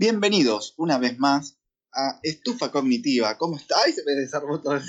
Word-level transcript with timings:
Bienvenidos 0.00 0.74
una 0.76 0.96
vez 0.96 1.18
más 1.18 1.58
a 1.92 2.20
Estufa 2.22 2.70
Cognitiva. 2.70 3.36
¿Cómo 3.36 3.56
está? 3.56 3.74
¡Ay, 3.84 3.92
se 3.92 4.04
me 4.04 4.12
desarmó 4.12 4.60
todo 4.60 4.76
el. 4.76 4.82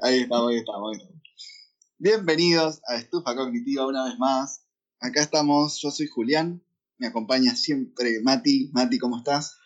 Ahí 0.00 0.20
estamos, 0.20 0.50
ahí 0.50 0.56
estamos, 0.56 0.90
ahí 0.90 0.96
estamos. 0.96 1.22
Bienvenidos 1.98 2.80
a 2.88 2.96
Estufa 2.96 3.36
Cognitiva 3.36 3.86
una 3.86 4.06
vez 4.06 4.18
más. 4.18 4.64
Acá 5.00 5.20
estamos, 5.20 5.78
yo 5.82 5.90
soy 5.90 6.06
Julián, 6.06 6.64
me 6.96 7.08
acompaña 7.08 7.54
siempre 7.54 8.22
Mati. 8.22 8.70
Mati, 8.72 8.98
¿cómo 8.98 9.18
estás? 9.18 9.58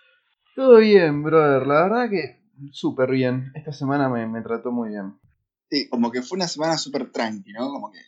Todo 0.57 0.79
bien, 0.79 1.23
brother. 1.23 1.64
La 1.64 1.84
verdad 1.84 2.11
que 2.11 2.43
súper 2.73 3.12
bien. 3.12 3.53
Esta 3.55 3.73
semana 3.73 4.09
me, 4.09 4.27
me 4.27 4.43
trató 4.43 4.73
muy 4.73 4.89
bien. 4.89 5.16
Sí, 5.71 5.89
como 5.89 6.11
que 6.11 6.23
fue 6.23 6.34
una 6.34 6.48
semana 6.48 6.77
súper 6.77 7.12
tranqui, 7.12 7.53
¿no? 7.53 7.71
Como 7.71 7.93
que 7.93 8.00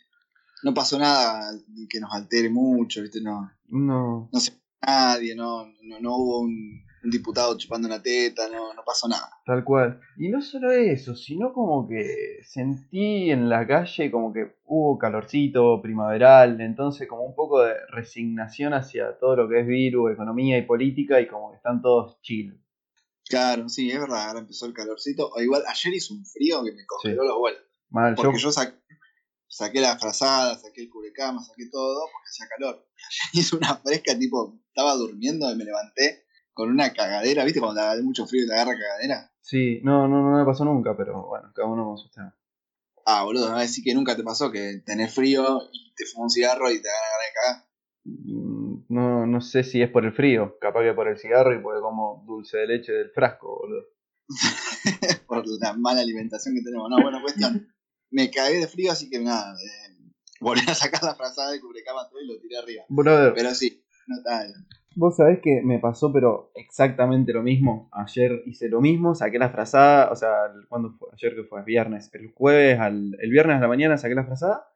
no 0.65 0.73
pasó 0.73 0.97
nada 0.97 1.51
que 1.87 1.99
nos 1.99 2.11
altere 2.11 2.49
mucho, 2.49 3.03
¿viste? 3.03 3.21
No, 3.21 3.51
No. 3.67 4.29
no 4.33 4.39
se 4.39 4.51
nadie, 4.81 5.35
no, 5.35 5.67
no, 5.83 5.99
no 5.99 6.15
hubo 6.17 6.39
un, 6.41 6.83
un 7.03 7.09
diputado 7.11 7.55
chupando 7.57 7.87
una 7.87 8.01
teta, 8.01 8.49
no, 8.49 8.73
no 8.73 8.83
pasó 8.83 9.07
nada. 9.07 9.29
Tal 9.45 9.63
cual. 9.63 9.99
Y 10.17 10.29
no 10.29 10.41
solo 10.41 10.71
eso, 10.71 11.15
sino 11.15 11.53
como 11.53 11.87
que 11.87 12.39
sentí 12.43 13.29
en 13.29 13.47
la 13.47 13.65
calle 13.67 14.09
como 14.09 14.33
que 14.33 14.55
hubo 14.65 14.97
calorcito 14.97 15.81
primaveral, 15.83 16.59
entonces 16.61 17.07
como 17.07 17.23
un 17.25 17.35
poco 17.35 17.61
de 17.61 17.73
resignación 17.91 18.73
hacia 18.73 19.17
todo 19.19 19.35
lo 19.35 19.47
que 19.49 19.61
es 19.61 19.67
virus, 19.67 20.11
economía 20.13 20.57
y 20.57 20.63
política 20.63 21.21
y 21.21 21.27
como 21.27 21.51
que 21.51 21.57
están 21.57 21.81
todos 21.81 22.19
chill. 22.21 22.59
Claro, 23.27 23.69
sí, 23.69 23.89
es 23.91 23.99
verdad, 23.99 24.27
ahora 24.27 24.39
empezó 24.39 24.65
el 24.65 24.73
calorcito. 24.73 25.29
O 25.31 25.41
igual 25.41 25.63
ayer 25.67 25.93
hizo 25.93 26.13
un 26.13 26.25
frío 26.25 26.63
que 26.63 26.73
me 26.73 26.85
congeló 26.85 27.23
los 27.23 27.37
vuelos. 27.37 27.61
Mal, 27.89 28.15
yo, 28.15 28.23
Porque 28.23 28.39
yo 28.39 28.51
saqué, 28.51 28.75
saqué 29.47 29.81
la 29.81 29.97
frazada, 29.97 30.57
saqué 30.57 30.83
el 30.83 30.89
cubrecama, 30.89 31.41
saqué 31.41 31.69
todo, 31.71 32.01
porque 32.11 32.27
hacía 32.29 32.47
calor. 32.47 32.87
Hizo 33.33 33.57
una 33.57 33.75
fresca, 33.77 34.17
tipo, 34.17 34.59
estaba 34.67 34.93
durmiendo 34.95 35.51
y 35.51 35.55
me 35.55 35.65
levanté 35.65 36.25
con 36.53 36.69
una 36.69 36.93
cagadera, 36.93 37.43
¿viste? 37.43 37.59
Cuando 37.59 37.81
te 37.81 38.01
mucho 38.01 38.25
frío 38.25 38.45
y 38.45 38.47
te 38.47 38.53
agarra 38.53 38.77
cagadera. 38.77 39.31
sí, 39.41 39.81
no, 39.83 40.07
no, 40.07 40.21
no 40.21 40.37
me 40.37 40.45
pasó 40.45 40.63
nunca, 40.63 40.95
pero 40.95 41.27
bueno, 41.27 41.51
cada 41.53 41.67
uno 41.67 41.85
con 41.85 41.97
sus 41.97 42.11
temas. 42.11 42.33
Ah, 43.05 43.23
boludo, 43.23 43.53
a 43.53 43.61
decir 43.61 43.83
que 43.83 43.93
nunca 43.93 44.15
te 44.15 44.23
pasó 44.23 44.51
que 44.51 44.81
tenés 44.85 45.13
frío 45.13 45.61
y 45.71 45.93
te 45.95 46.05
fumas 46.05 46.23
un 46.23 46.29
cigarro 46.31 46.71
y 46.71 46.81
te 46.81 46.89
agarra 46.89 47.23
de 47.23 47.33
cagar. 47.33 47.69
Mm, 48.05 48.85
No, 48.89 49.27
no 49.27 49.41
sé 49.41 49.63
si 49.63 49.81
es 49.81 49.89
por 49.91 50.05
el 50.05 50.13
frío, 50.13 50.57
capaz 50.59 50.81
que 50.83 50.93
por 50.93 51.07
el 51.07 51.17
cigarro 51.17 51.53
y 51.53 51.61
porque 51.61 51.81
como 51.81 52.23
dulce 52.25 52.57
de 52.57 52.67
leche 52.67 52.93
del 52.93 53.11
frasco, 53.11 53.59
boludo. 53.59 53.83
por 55.27 55.43
la 55.59 55.73
mala 55.73 56.01
alimentación 56.01 56.55
que 56.55 56.63
tenemos. 56.63 56.89
No, 56.89 57.01
bueno, 57.01 57.21
cuestión. 57.21 57.67
Me 58.15 58.31
cagué 58.31 58.59
de 58.59 58.67
frío, 58.67 58.91
así 58.93 59.09
que 59.09 59.19
nada. 59.19 59.53
eh, 59.55 59.93
volví 60.39 60.61
a 60.67 60.73
sacar 60.73 61.03
la 61.03 61.15
frazada 61.15 61.51
del 61.51 61.59
cubrecama 61.61 62.07
todo 62.09 62.21
y 62.21 62.27
lo 62.27 62.39
tiré 62.39 62.57
arriba. 62.57 62.83
Brother, 62.87 63.33
Pero 63.35 63.53
sí, 63.53 63.83
no 64.07 64.15
tal. 64.23 64.53
Vos 64.95 65.17
sabés 65.17 65.39
que 65.43 65.61
me 65.61 65.79
pasó, 65.79 66.13
pero 66.13 66.51
exactamente 66.55 67.33
lo 67.33 67.43
mismo. 67.43 67.89
Ayer 67.91 68.41
hice 68.45 68.69
lo 68.69 68.79
mismo, 68.79 69.13
saqué 69.15 69.37
la 69.37 69.49
frazada, 69.49 70.09
o 70.11 70.15
sea, 70.15 70.29
¿cuándo 70.69 70.91
fue? 70.97 71.09
Ayer 71.11 71.35
que 71.35 71.43
fue, 71.43 71.61
viernes. 71.63 72.09
El 72.13 72.31
jueves, 72.33 72.79
al, 72.79 73.17
el 73.19 73.29
viernes 73.29 73.57
a 73.57 73.59
la 73.59 73.67
mañana 73.67 73.97
saqué 73.97 74.15
la 74.15 74.23
frazada 74.23 74.69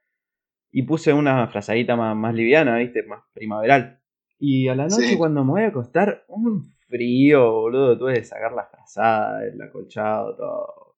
y 0.71 0.83
puse 0.83 1.13
una 1.13 1.47
frazadita 1.47 1.95
más, 1.95 2.17
más 2.17 2.35
liviana, 2.35 2.77
¿viste? 2.77 3.03
Más 3.03 3.21
primaveral. 3.33 4.01
Y 4.37 4.67
a 4.67 4.75
la 4.75 4.83
noche 4.87 5.07
Sí. 5.11 5.17
cuando 5.17 5.45
me 5.45 5.51
voy 5.51 5.61
a 5.63 5.67
acostar, 5.67 6.25
un 6.27 6.73
frío, 6.89 7.51
boludo. 7.53 7.97
Tuve 7.97 8.15
que 8.15 8.25
sacar 8.25 8.51
la 8.51 8.65
frazada, 8.65 9.45
el 9.45 9.61
acolchado, 9.61 10.35
todo. 10.35 10.88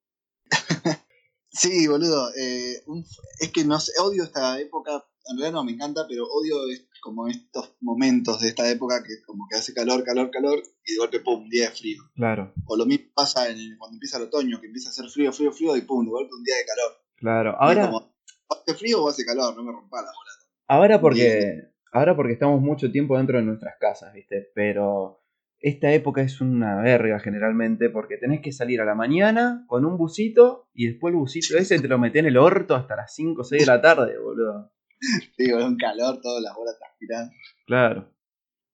Sí, 1.52 1.88
boludo. 1.88 2.30
eh, 2.38 2.81
un- 2.88 3.05
es 3.39 3.52
que 3.52 3.63
no 3.66 3.80
sé, 3.80 3.91
odio 4.02 4.23
esta 4.23 4.59
época. 4.59 5.05
En 5.27 5.38
realidad 5.38 5.52
no 5.59 5.63
me 5.63 5.73
encanta, 5.73 6.05
pero 6.08 6.25
odio 6.25 6.67
es- 6.71 6.88
como 7.02 7.27
estos 7.27 7.73
momentos 7.81 8.39
de 8.41 8.49
esta 8.49 8.69
época 8.69 9.02
que 9.03 9.21
como 9.25 9.47
que 9.49 9.58
hace 9.58 9.73
calor, 9.73 10.03
calor, 10.03 10.30
calor 10.31 10.61
y 10.85 10.93
de 10.93 10.97
golpe, 10.99 11.19
pum, 11.19 11.43
un 11.43 11.49
día 11.49 11.69
de 11.69 11.75
frío. 11.75 12.03
Claro, 12.16 12.53
O 12.67 12.75
lo 12.77 12.85
mismo 12.85 13.08
pasa 13.16 13.49
en 13.49 13.58
el- 13.58 13.77
cuando 13.77 13.95
empieza 13.95 14.17
el 14.17 14.23
otoño, 14.23 14.59
que 14.61 14.67
empieza 14.67 14.89
a 14.89 14.92
hacer 14.92 15.09
frío, 15.09 15.31
frío, 15.33 15.52
frío 15.52 15.76
y 15.76 15.81
pum, 15.81 16.05
de 16.05 16.11
golpe 16.11 16.33
un 16.33 16.43
día 16.43 16.55
de 16.58 16.65
calor. 16.65 16.92
claro. 17.17 17.55
Ahora, 17.59 17.86
como, 17.87 18.15
hace 18.49 18.73
frío 18.76 19.03
o 19.03 19.09
hace 19.09 19.26
calor, 19.26 19.55
no 19.55 19.64
me 19.64 19.71
rompa 19.71 19.97
la 20.02 20.08
bola. 20.09 20.31
Ahora 20.67 21.02
porque, 21.02 21.70
ahora 21.92 22.15
porque 22.15 22.33
estamos 22.33 22.61
mucho 22.61 22.92
tiempo 22.92 23.17
dentro 23.17 23.37
de 23.37 23.43
nuestras 23.43 23.76
casas, 23.80 24.14
¿viste? 24.14 24.52
Pero 24.55 25.20
esta 25.61 25.92
época 25.94 26.22
es 26.22 26.42
una 26.42 26.82
verga 26.82 27.20
generalmente 27.20 27.89
porque 27.89 28.17
tenés 28.17 28.42
que 28.42 28.52
salir 28.52 28.82
a 28.82 28.86
la 28.86 28.95
mañana 28.95 29.64
con 29.67 29.86
un 29.86 29.98
busito 29.98 30.70
y 30.73 30.88
después 30.88 31.11
el 31.14 31.20
busito 31.20 31.58
ese 31.58 31.80
te 31.80 31.88
lo 31.88 31.99
metés 31.99 32.22
en 32.22 32.26
el 32.27 32.38
orto 32.38 32.76
hasta 32.76 32.95
las 32.95 33.14
5 33.14 33.42
o 33.42 33.44
6 33.45 33.61
de 33.61 33.66
la 33.67 33.82
tarde, 33.82 34.17
boludo. 34.20 34.71
Sí, 35.38 35.50
con 35.50 35.64
un 35.64 35.77
calor, 35.77 36.20
todas 36.21 36.44
las 36.44 36.54
bolas 36.55 36.77
transpirando. 36.77 37.33
Claro. 37.66 38.14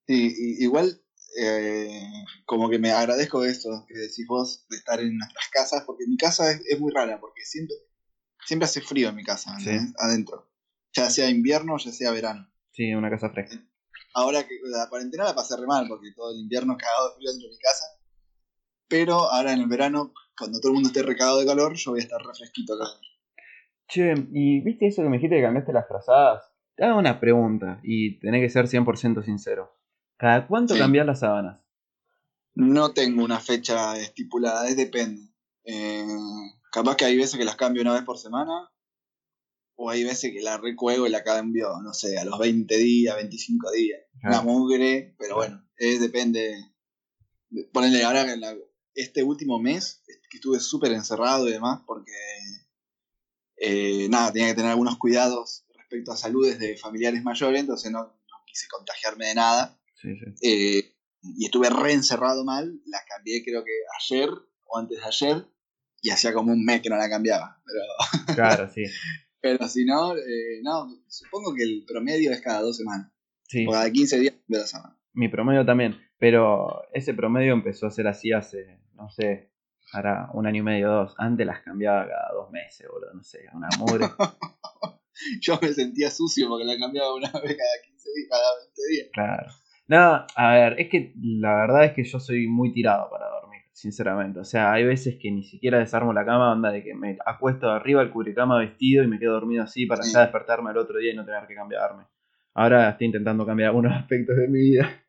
Sí, 0.06 0.34
y- 0.36 0.64
igual 0.64 1.00
eh, 1.40 2.00
como 2.46 2.68
que 2.70 2.78
me 2.78 2.90
agradezco 2.90 3.44
esto 3.44 3.84
que 3.88 3.94
decís 3.98 4.26
vos 4.26 4.66
de 4.68 4.76
estar 4.76 5.00
en 5.00 5.16
nuestras 5.16 5.48
casas, 5.52 5.84
porque 5.86 6.04
mi 6.06 6.16
casa 6.16 6.50
es, 6.50 6.62
es 6.68 6.80
muy 6.80 6.92
rara, 6.92 7.18
porque 7.20 7.42
siempre, 7.44 7.76
siempre 8.44 8.64
hace 8.64 8.80
frío 8.80 9.08
en 9.10 9.16
mi 9.16 9.24
casa, 9.24 9.58
Sí. 9.60 9.70
adentro. 9.98 10.50
Ya 10.94 11.10
sea 11.10 11.28
invierno, 11.30 11.76
ya 11.78 11.92
sea 11.92 12.10
verano. 12.12 12.50
Sí, 12.72 12.92
una 12.94 13.10
casa 13.10 13.30
fresca. 13.30 13.56
Ahora 14.14 14.46
que 14.46 14.54
la 14.64 14.88
cuarentena 14.88 15.24
la 15.24 15.34
pasé 15.34 15.56
re 15.56 15.66
mal, 15.66 15.86
porque 15.88 16.12
todo 16.16 16.32
el 16.32 16.40
invierno 16.40 16.76
cagado 16.76 17.10
de 17.10 17.14
frío 17.16 17.30
dentro 17.30 17.48
de 17.48 17.54
mi 17.54 17.58
casa. 17.58 17.84
Pero 18.88 19.14
ahora 19.30 19.52
en 19.52 19.60
el 19.60 19.68
verano, 19.68 20.12
cuando 20.36 20.60
todo 20.60 20.70
el 20.70 20.74
mundo 20.74 20.88
esté 20.88 21.02
recagado 21.02 21.38
de 21.40 21.46
calor, 21.46 21.74
yo 21.74 21.90
voy 21.92 22.00
a 22.00 22.02
estar 22.02 22.20
refresquito 22.22 22.74
acá. 22.74 22.86
Che, 23.88 24.14
¿y 24.32 24.60
viste 24.60 24.86
eso 24.86 25.02
que 25.02 25.08
me 25.08 25.16
dijiste 25.18 25.36
que 25.36 25.42
cambiaste 25.42 25.72
las 25.72 25.86
frazadas? 25.88 26.44
Te 26.74 26.84
hago 26.84 26.98
una 26.98 27.20
pregunta 27.20 27.80
y 27.82 28.18
tenés 28.20 28.40
que 28.42 28.50
ser 28.50 28.66
100% 28.66 29.22
sincero. 29.24 29.76
¿Cada 30.16 30.46
cuánto 30.46 30.74
Sí. 30.74 30.80
cambias 30.80 31.06
las 31.06 31.20
sábanas? 31.20 31.60
No 32.54 32.92
tengo 32.92 33.24
una 33.24 33.40
fecha 33.40 33.96
estipulada, 33.98 34.68
es 34.68 34.76
depende. 34.76 35.22
Eh, 35.64 36.06
capaz 36.72 36.96
que 36.96 37.04
hay 37.04 37.16
veces 37.16 37.36
que 37.38 37.44
las 37.44 37.56
cambio 37.56 37.82
una 37.82 37.92
vez 37.94 38.02
por 38.02 38.18
semana, 38.18 38.70
o 39.80 39.90
hay 39.90 40.02
veces 40.02 40.32
que 40.32 40.42
la 40.42 40.58
recuego 40.58 41.06
y 41.06 41.10
la 41.10 41.22
cambio, 41.22 41.68
no 41.82 41.94
sé, 41.94 42.18
a 42.18 42.24
los 42.24 42.36
20 42.38 42.76
días, 42.76 43.14
25 43.14 43.70
días. 43.70 44.00
Una 44.24 44.42
mugre, 44.42 45.14
pero 45.18 45.36
bueno, 45.36 45.64
eh, 45.78 45.98
depende. 46.00 46.52
Ponele 47.72 48.02
ahora 48.02 48.24
que 48.26 48.32
en 48.32 48.40
la- 48.40 48.56
este 48.94 49.22
último 49.22 49.60
mes, 49.60 50.02
que 50.30 50.38
estuve 50.38 50.58
súper 50.58 50.90
encerrado 50.92 51.48
y 51.48 51.52
demás, 51.52 51.80
porque 51.86 52.10
eh, 53.56 54.08
nada, 54.10 54.32
tenía 54.32 54.48
que 54.48 54.54
tener 54.54 54.70
algunos 54.70 54.98
cuidados 54.98 55.64
respecto 55.76 56.12
a 56.12 56.16
saludes 56.16 56.58
de 56.58 56.76
familiares 56.76 57.22
mayores, 57.22 57.60
entonces 57.60 57.90
no, 57.90 58.00
no 58.02 58.36
quise 58.46 58.66
contagiarme 58.68 59.26
de 59.26 59.34
nada. 59.34 59.80
Sí, 59.94 60.08
sí. 60.16 60.24
Eh, 60.42 60.94
y 61.22 61.44
estuve 61.44 61.70
re 61.70 61.92
encerrado 61.92 62.44
mal, 62.44 62.80
la 62.86 62.98
cambié 63.08 63.42
creo 63.44 63.64
que 63.64 63.72
ayer 64.00 64.28
o 64.64 64.78
antes 64.78 64.98
de 64.98 65.04
ayer, 65.04 65.46
y 66.02 66.10
hacía 66.10 66.32
como 66.32 66.52
un 66.52 66.64
mes 66.64 66.80
que 66.82 66.90
no 66.90 66.96
la 66.96 67.08
cambiaba. 67.08 67.60
Pero, 67.64 68.34
Claro, 68.34 68.68
sí. 68.72 68.82
pero 69.40 69.66
si 69.68 69.84
no, 69.84 70.16
eh, 70.16 70.60
no, 70.62 70.88
supongo 71.08 71.54
que 71.54 71.62
el 71.64 71.84
promedio 71.86 72.32
es 72.32 72.40
cada 72.40 72.60
dos 72.62 72.76
semanas, 72.76 73.10
Sí. 73.46 73.66
o 73.66 73.70
cada 73.72 73.90
15 73.90 74.18
días 74.20 74.34
de 74.46 74.58
la 74.58 74.66
semana. 74.66 74.98
Mi 75.14 75.28
promedio 75.28 75.64
también, 75.64 75.96
pero 76.18 76.82
ese 76.92 77.14
promedio 77.14 77.52
empezó 77.52 77.86
a 77.86 77.90
ser 77.90 78.06
así 78.08 78.32
hace, 78.32 78.78
no 78.94 79.08
sé, 79.10 79.50
hará 79.92 80.28
un 80.34 80.46
año 80.46 80.60
y 80.60 80.64
medio, 80.64 80.90
dos. 80.90 81.14
Antes 81.18 81.46
las 81.46 81.62
cambiaba 81.62 82.06
cada 82.06 82.32
dos 82.34 82.50
meses, 82.50 82.86
boludo, 82.92 83.14
no 83.14 83.22
sé, 83.24 83.40
una 83.54 83.68
mugre. 83.78 84.06
Yo 85.40 85.58
me 85.60 85.72
sentía 85.72 86.10
sucio 86.10 86.48
porque 86.48 86.64
la 86.64 86.78
cambiaba 86.78 87.14
una 87.14 87.28
vez 87.32 87.56
cada 87.56 87.82
15 87.86 88.08
días, 88.14 88.28
cada 88.30 88.56
20 88.58 88.82
días. 88.92 89.08
claro. 89.12 89.52
No, 89.90 90.26
a 90.36 90.52
ver, 90.52 90.78
es 90.80 90.90
que 90.90 91.14
la 91.16 91.54
verdad 91.62 91.84
es 91.86 91.92
que 91.94 92.04
yo 92.04 92.20
soy 92.20 92.46
muy 92.46 92.74
tirado 92.74 93.08
para 93.08 93.24
sinceramente. 93.80 94.40
O 94.40 94.44
sea, 94.44 94.72
hay 94.72 94.84
veces 94.84 95.16
que 95.20 95.30
ni 95.30 95.44
siquiera 95.44 95.78
desarmo 95.78 96.12
la 96.12 96.24
cama, 96.24 96.52
onda 96.52 96.70
de 96.72 96.82
que 96.82 96.94
me 96.94 97.16
acuesto 97.24 97.70
arriba 97.70 98.02
el 98.02 98.10
cubrecama 98.10 98.58
vestido 98.58 99.04
y 99.04 99.06
me 99.06 99.18
quedo 99.18 99.34
dormido 99.34 99.62
así 99.62 99.86
para 99.86 100.02
Sí. 100.02 100.12
ya 100.12 100.20
despertarme 100.22 100.70
el 100.72 100.78
otro 100.78 100.98
día 100.98 101.12
y 101.12 101.16
no 101.16 101.24
tener 101.24 101.46
que 101.46 101.54
cambiarme. 101.54 102.04
Ahora 102.54 102.90
estoy 102.90 103.06
intentando 103.06 103.46
cambiar 103.46 103.68
algunos 103.68 103.92
aspectos 103.96 104.36
de 104.36 104.48
mi 104.48 104.60
vida. 104.60 105.04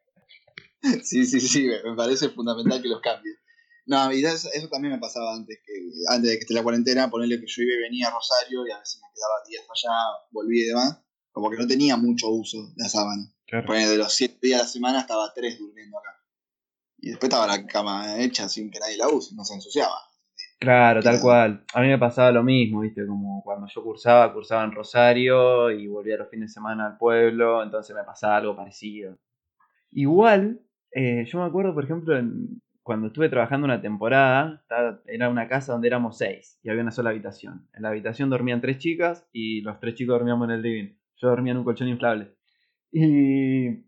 Sí, 1.03 1.25
sí, 1.25 1.41
sí, 1.41 1.67
me 1.83 1.95
parece 1.95 2.29
fundamental 2.29 2.81
que 2.81 2.87
los 2.87 3.01
cambies. 3.01 3.37
No, 3.85 4.13
y 4.13 4.23
eso, 4.23 4.49
eso 4.53 4.69
también 4.69 4.93
me 4.93 4.99
pasaba 4.99 5.33
antes, 5.35 5.59
que 5.65 5.73
antes 6.13 6.29
de 6.29 6.35
que 6.37 6.41
esté 6.41 6.53
la 6.53 6.61
cuarentena, 6.61 7.09
ponerle 7.09 7.39
que 7.39 7.47
yo 7.47 7.63
iba 7.63 7.73
y 7.73 7.81
venía 7.81 8.07
a 8.07 8.11
Rosario 8.11 8.67
y 8.67 8.71
a 8.71 8.77
veces 8.77 9.01
me 9.01 9.07
quedaba 9.13 9.35
días 9.47 9.63
allá, 9.63 9.97
volví 10.31 10.61
y 10.61 10.67
demás, 10.67 11.01
como 11.31 11.49
que 11.49 11.57
no 11.57 11.65
tenía 11.65 11.97
mucho 11.97 12.29
uso 12.29 12.67
de 12.75 12.83
la 12.83 12.87
sábana. 12.89 13.33
Claro. 13.47 13.65
Ponele, 13.65 13.87
de 13.87 13.97
los 13.97 14.13
7 14.13 14.37
días 14.43 14.59
a 14.59 14.63
la 14.63 14.69
semana 14.69 14.99
estaba 14.99 15.33
3 15.33 15.57
durmiendo 15.57 15.97
acá. 15.97 16.11
Y 17.01 17.09
después 17.09 17.29
estaba 17.29 17.47
la 17.47 17.65
cama 17.65 18.17
hecha 18.19 18.47
sin 18.49 18.69
que 18.69 18.79
nadie 18.79 18.97
la 18.97 19.07
use, 19.07 19.35
no 19.35 19.43
se 19.43 19.55
ensuciaba. 19.55 19.95
Claro, 20.59 21.01
tal 21.01 21.21
cual. 21.21 21.63
A 21.73 21.81
mí 21.81 21.87
me 21.87 21.97
pasaba 21.97 22.31
lo 22.31 22.43
mismo, 22.43 22.81
¿viste? 22.81 23.05
Como 23.07 23.41
cuando 23.43 23.67
yo 23.67 23.81
cursaba, 23.83 24.33
cursaba 24.33 24.65
en 24.65 24.73
Rosario 24.73 25.71
y 25.71 25.87
volvía 25.87 26.17
los 26.17 26.29
fines 26.29 26.49
de 26.49 26.53
semana 26.53 26.85
al 26.87 26.97
pueblo, 26.97 27.63
entonces 27.63 27.95
me 27.95 28.03
pasaba 28.03 28.37
algo 28.37 28.55
parecido. 28.55 29.17
Igual, 29.91 30.61
eh, 30.91 31.25
yo 31.25 31.39
me 31.39 31.45
acuerdo, 31.45 31.73
por 31.73 31.83
ejemplo, 31.85 32.17
en- 32.17 32.61
cuando 32.83 33.07
estuve 33.07 33.29
trabajando 33.29 33.65
una 33.65 33.81
temporada, 33.81 34.63
era 35.05 35.29
una 35.29 35.47
casa 35.47 35.73
donde 35.73 35.87
éramos 35.87 36.17
seis 36.17 36.59
y 36.63 36.69
había 36.69 36.81
una 36.81 36.91
sola 36.91 37.11
habitación. 37.11 37.67
En 37.73 37.83
la 37.83 37.89
habitación 37.89 38.29
dormían 38.29 38.61
tres 38.61 38.79
chicas 38.79 39.27
y 39.31 39.61
los 39.61 39.79
tres 39.79 39.95
chicos 39.95 40.15
dormíamos 40.15 40.45
en 40.49 40.55
el 40.55 40.61
living. 40.61 40.93
Yo 41.17 41.29
dormía 41.29 41.51
en 41.51 41.57
un 41.59 41.63
colchón 41.65 41.87
inflable. 41.87 42.33
Y 42.91 43.85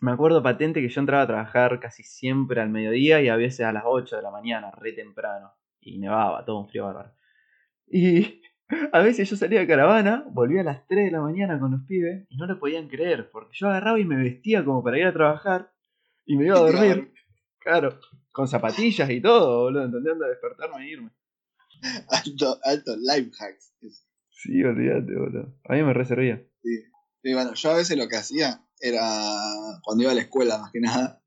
me 0.00 0.12
acuerdo 0.12 0.42
patente 0.42 0.80
que 0.82 0.88
yo 0.88 1.00
entraba 1.00 1.22
a 1.22 1.26
trabajar 1.26 1.80
casi 1.80 2.02
siempre 2.02 2.60
al 2.60 2.70
mediodía 2.70 3.20
y 3.22 3.28
a 3.28 3.36
veces 3.36 3.66
a 3.66 3.72
las 3.72 3.84
8 3.86 4.16
de 4.16 4.22
la 4.22 4.30
mañana, 4.30 4.70
re 4.72 4.92
temprano. 4.92 5.52
Y 5.80 5.98
nevaba, 5.98 6.44
todo 6.44 6.60
un 6.60 6.68
frío 6.68 6.84
bárbaro. 6.84 7.12
Y 7.86 8.42
a 8.92 9.00
veces 9.00 9.30
yo 9.30 9.36
salía 9.36 9.60
de 9.60 9.66
caravana, 9.66 10.24
volvía 10.30 10.60
a 10.60 10.64
las 10.64 10.86
3 10.86 11.06
de 11.06 11.10
la 11.12 11.20
mañana 11.20 11.58
con 11.58 11.70
los 11.70 11.82
pibes 11.86 12.26
y 12.28 12.36
no 12.36 12.46
lo 12.46 12.58
podían 12.58 12.88
creer, 12.88 13.30
porque 13.30 13.52
yo 13.54 13.68
agarraba 13.68 13.98
y 13.98 14.04
me 14.04 14.16
vestía 14.16 14.64
como 14.64 14.82
para 14.82 14.98
ir 14.98 15.06
a 15.06 15.12
trabajar 15.12 15.72
y 16.24 16.36
me 16.36 16.46
iba 16.46 16.56
a 16.56 16.60
dormir. 16.70 17.12
Claro, 17.58 17.98
con 18.32 18.46
zapatillas 18.48 19.08
y 19.10 19.20
todo, 19.20 19.64
boludo, 19.64 19.84
entendiendo 19.84 20.26
despertarme 20.26 20.84
e 20.84 20.90
irme. 20.90 21.10
Alto, 22.08 22.58
alto 22.64 22.96
life 22.96 23.30
hacks. 23.38 23.74
Sí, 24.30 24.62
olvídate, 24.62 25.14
boludo. 25.14 25.54
A 25.64 25.74
mí 25.74 25.82
me 25.82 25.92
reservía. 25.92 26.42
Sí. 26.62 26.82
sí, 27.22 27.34
bueno, 27.34 27.54
yo 27.54 27.70
a 27.70 27.76
veces 27.76 27.96
lo 27.96 28.08
que 28.08 28.16
hacía 28.16 28.65
era 28.80 29.80
cuando 29.82 30.02
iba 30.02 30.12
a 30.12 30.14
la 30.14 30.22
escuela 30.22 30.58
más 30.58 30.70
que 30.72 30.80
nada 30.80 31.22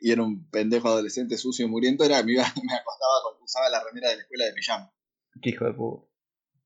y 0.00 0.10
era 0.10 0.22
un 0.22 0.48
pendejo 0.50 0.88
adolescente 0.88 1.38
sucio 1.38 1.64
y 1.64 1.68
muriento, 1.68 2.04
era 2.04 2.18
que 2.18 2.24
me, 2.24 2.32
iba, 2.34 2.42
me 2.62 2.74
acostaba 2.74 3.22
cuando 3.22 3.42
usaba 3.42 3.70
la 3.70 3.82
remera 3.82 4.10
de 4.10 4.16
la 4.16 4.22
escuela 4.22 4.44
de 4.44 4.52
pijama. 4.52 4.92
Qué 5.40 5.50
hijo 5.50 5.64
de 5.64 5.72
puta. 5.72 6.06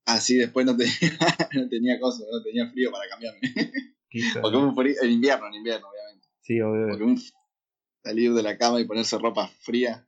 Así 0.07 0.37
después 0.37 0.67
no 0.67 0.77
tenía, 0.77 0.93
no 1.53 1.69
tenía 1.69 2.01
cosas, 2.01 2.27
no 2.33 2.43
tenía 2.43 2.69
frío 2.71 2.91
para 2.91 3.09
cambiarme. 3.09 3.41
Qué 4.11 4.19
hijo 4.19 4.39
de 4.39 4.41
Porque 4.41 4.57
un 4.57 4.75
frío, 4.75 4.95
en 5.03 5.11
invierno, 5.11 5.47
en 5.47 5.55
invierno, 5.55 5.87
obviamente. 5.89 6.29
Sí, 6.41 6.61
obvio. 6.61 6.89
Porque 6.89 7.05
un 7.05 7.23
salir 8.03 8.33
de 8.33 8.43
la 8.43 8.57
cama 8.57 8.81
y 8.81 8.87
ponerse 8.87 9.19
ropa 9.19 9.49
fría. 9.61 10.08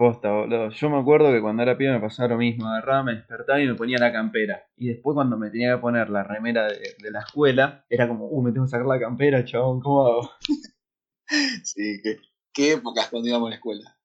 Posta, 0.00 0.32
boludo. 0.32 0.70
Yo 0.70 0.88
me 0.88 0.98
acuerdo 0.98 1.30
que 1.30 1.42
cuando 1.42 1.62
era 1.62 1.76
pibe 1.76 1.92
me 1.92 2.00
pasaba 2.00 2.30
lo 2.30 2.38
mismo. 2.38 2.66
Agarraba, 2.66 3.02
me 3.02 3.16
despertaba 3.16 3.60
y 3.60 3.66
me 3.66 3.74
ponía 3.74 3.98
la 3.98 4.10
campera. 4.10 4.66
Y 4.74 4.88
después 4.88 5.12
cuando 5.12 5.36
me 5.36 5.50
tenía 5.50 5.74
que 5.74 5.80
poner 5.82 6.08
la 6.08 6.22
remera 6.22 6.68
de, 6.68 6.96
de 6.98 7.10
la 7.10 7.20
escuela, 7.20 7.84
era 7.90 8.08
como, 8.08 8.26
uh, 8.26 8.42
me 8.42 8.50
tengo 8.50 8.64
que 8.64 8.70
sacar 8.70 8.86
la 8.86 8.98
campera, 8.98 9.44
chabón, 9.44 9.82
¿cómo 9.82 10.06
hago? 10.06 10.30
Sí, 11.64 12.00
qué, 12.02 12.16
qué 12.50 12.72
épocas 12.72 13.10
cuando 13.10 13.28
íbamos 13.28 13.48
a 13.48 13.50
la 13.50 13.56
escuela. 13.56 13.98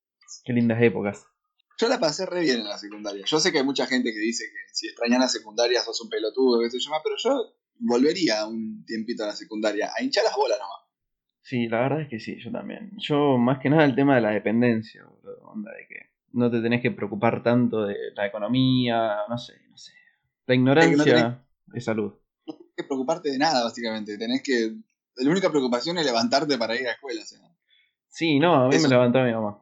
Qué 0.44 0.52
lindas 0.52 0.82
épocas. 0.82 1.26
Yo 1.78 1.88
la 1.88 1.98
pasé 1.98 2.26
re 2.26 2.42
bien 2.42 2.60
en 2.60 2.68
la 2.68 2.78
secundaria. 2.78 3.24
Yo 3.26 3.40
sé 3.40 3.54
que 3.54 3.60
hay 3.60 3.64
mucha 3.64 3.88
gente 3.88 4.12
que 4.12 4.20
dice 4.20 4.44
que 4.52 4.74
si 4.74 4.88
extrañas 4.88 5.22
la 5.22 5.30
secundaria 5.30 5.82
sos 5.82 6.02
un 6.02 6.10
pelotudo, 6.10 6.60
qué 6.62 6.70
sé 6.70 6.78
yo 6.78 6.92
más, 6.92 7.00
pero 7.06 7.16
yo 7.18 7.56
volvería 7.80 8.46
un 8.46 8.84
tiempito 8.86 9.24
a 9.24 9.28
la 9.28 9.34
secundaria, 9.34 9.92
a 9.98 10.04
hinchar 10.04 10.26
las 10.26 10.36
bolas 10.36 10.60
nomás. 10.60 10.82
Sí, 11.42 11.68
la 11.70 11.82
verdad 11.82 12.02
es 12.02 12.10
que 12.10 12.20
sí, 12.20 12.38
yo 12.44 12.52
también. 12.52 12.92
Yo, 12.98 13.38
más 13.38 13.60
que 13.60 13.70
nada, 13.70 13.86
el 13.86 13.96
tema 13.96 14.16
de 14.16 14.22
la 14.22 14.32
dependencia, 14.32 15.06
boludo. 15.06 15.25
Onda 15.56 15.72
de 15.72 15.88
que 15.88 15.96
no 16.34 16.52
te 16.52 16.62
tenés 16.62 16.82
que 16.82 16.92
preocupar 16.92 17.42
tanto 17.42 17.86
de 17.86 17.96
la 18.16 18.26
economía, 18.28 19.20
no 19.30 19.38
sé, 19.38 19.54
no 19.70 19.78
sé. 19.78 19.94
La 20.48 20.56
ignorancia 20.56 21.46
es 21.74 21.86
salud. 21.86 22.14
No 22.46 22.54
tenés 22.56 22.74
que 22.76 22.84
preocuparte 22.84 23.32
de 23.32 23.38
nada, 23.38 23.64
básicamente. 23.64 24.18
Tenés 24.18 24.44
que. 24.44 24.76
La 25.16 25.32
única 25.32 25.50
preocupación 25.50 25.98
es 25.98 26.06
levantarte 26.06 26.58
para 26.58 26.76
ir 26.76 26.82
a 26.82 26.86
la 26.86 26.92
escuela. 26.92 27.22
o 27.22 27.26
sea. 27.26 27.40
Sí, 28.10 28.38
no, 28.40 28.54
a 28.56 28.68
mí 28.68 28.76
Eso. 28.76 28.84
me 28.84 28.90
levantaba 28.90 29.26
mi 29.26 29.34
mamá. 29.34 29.62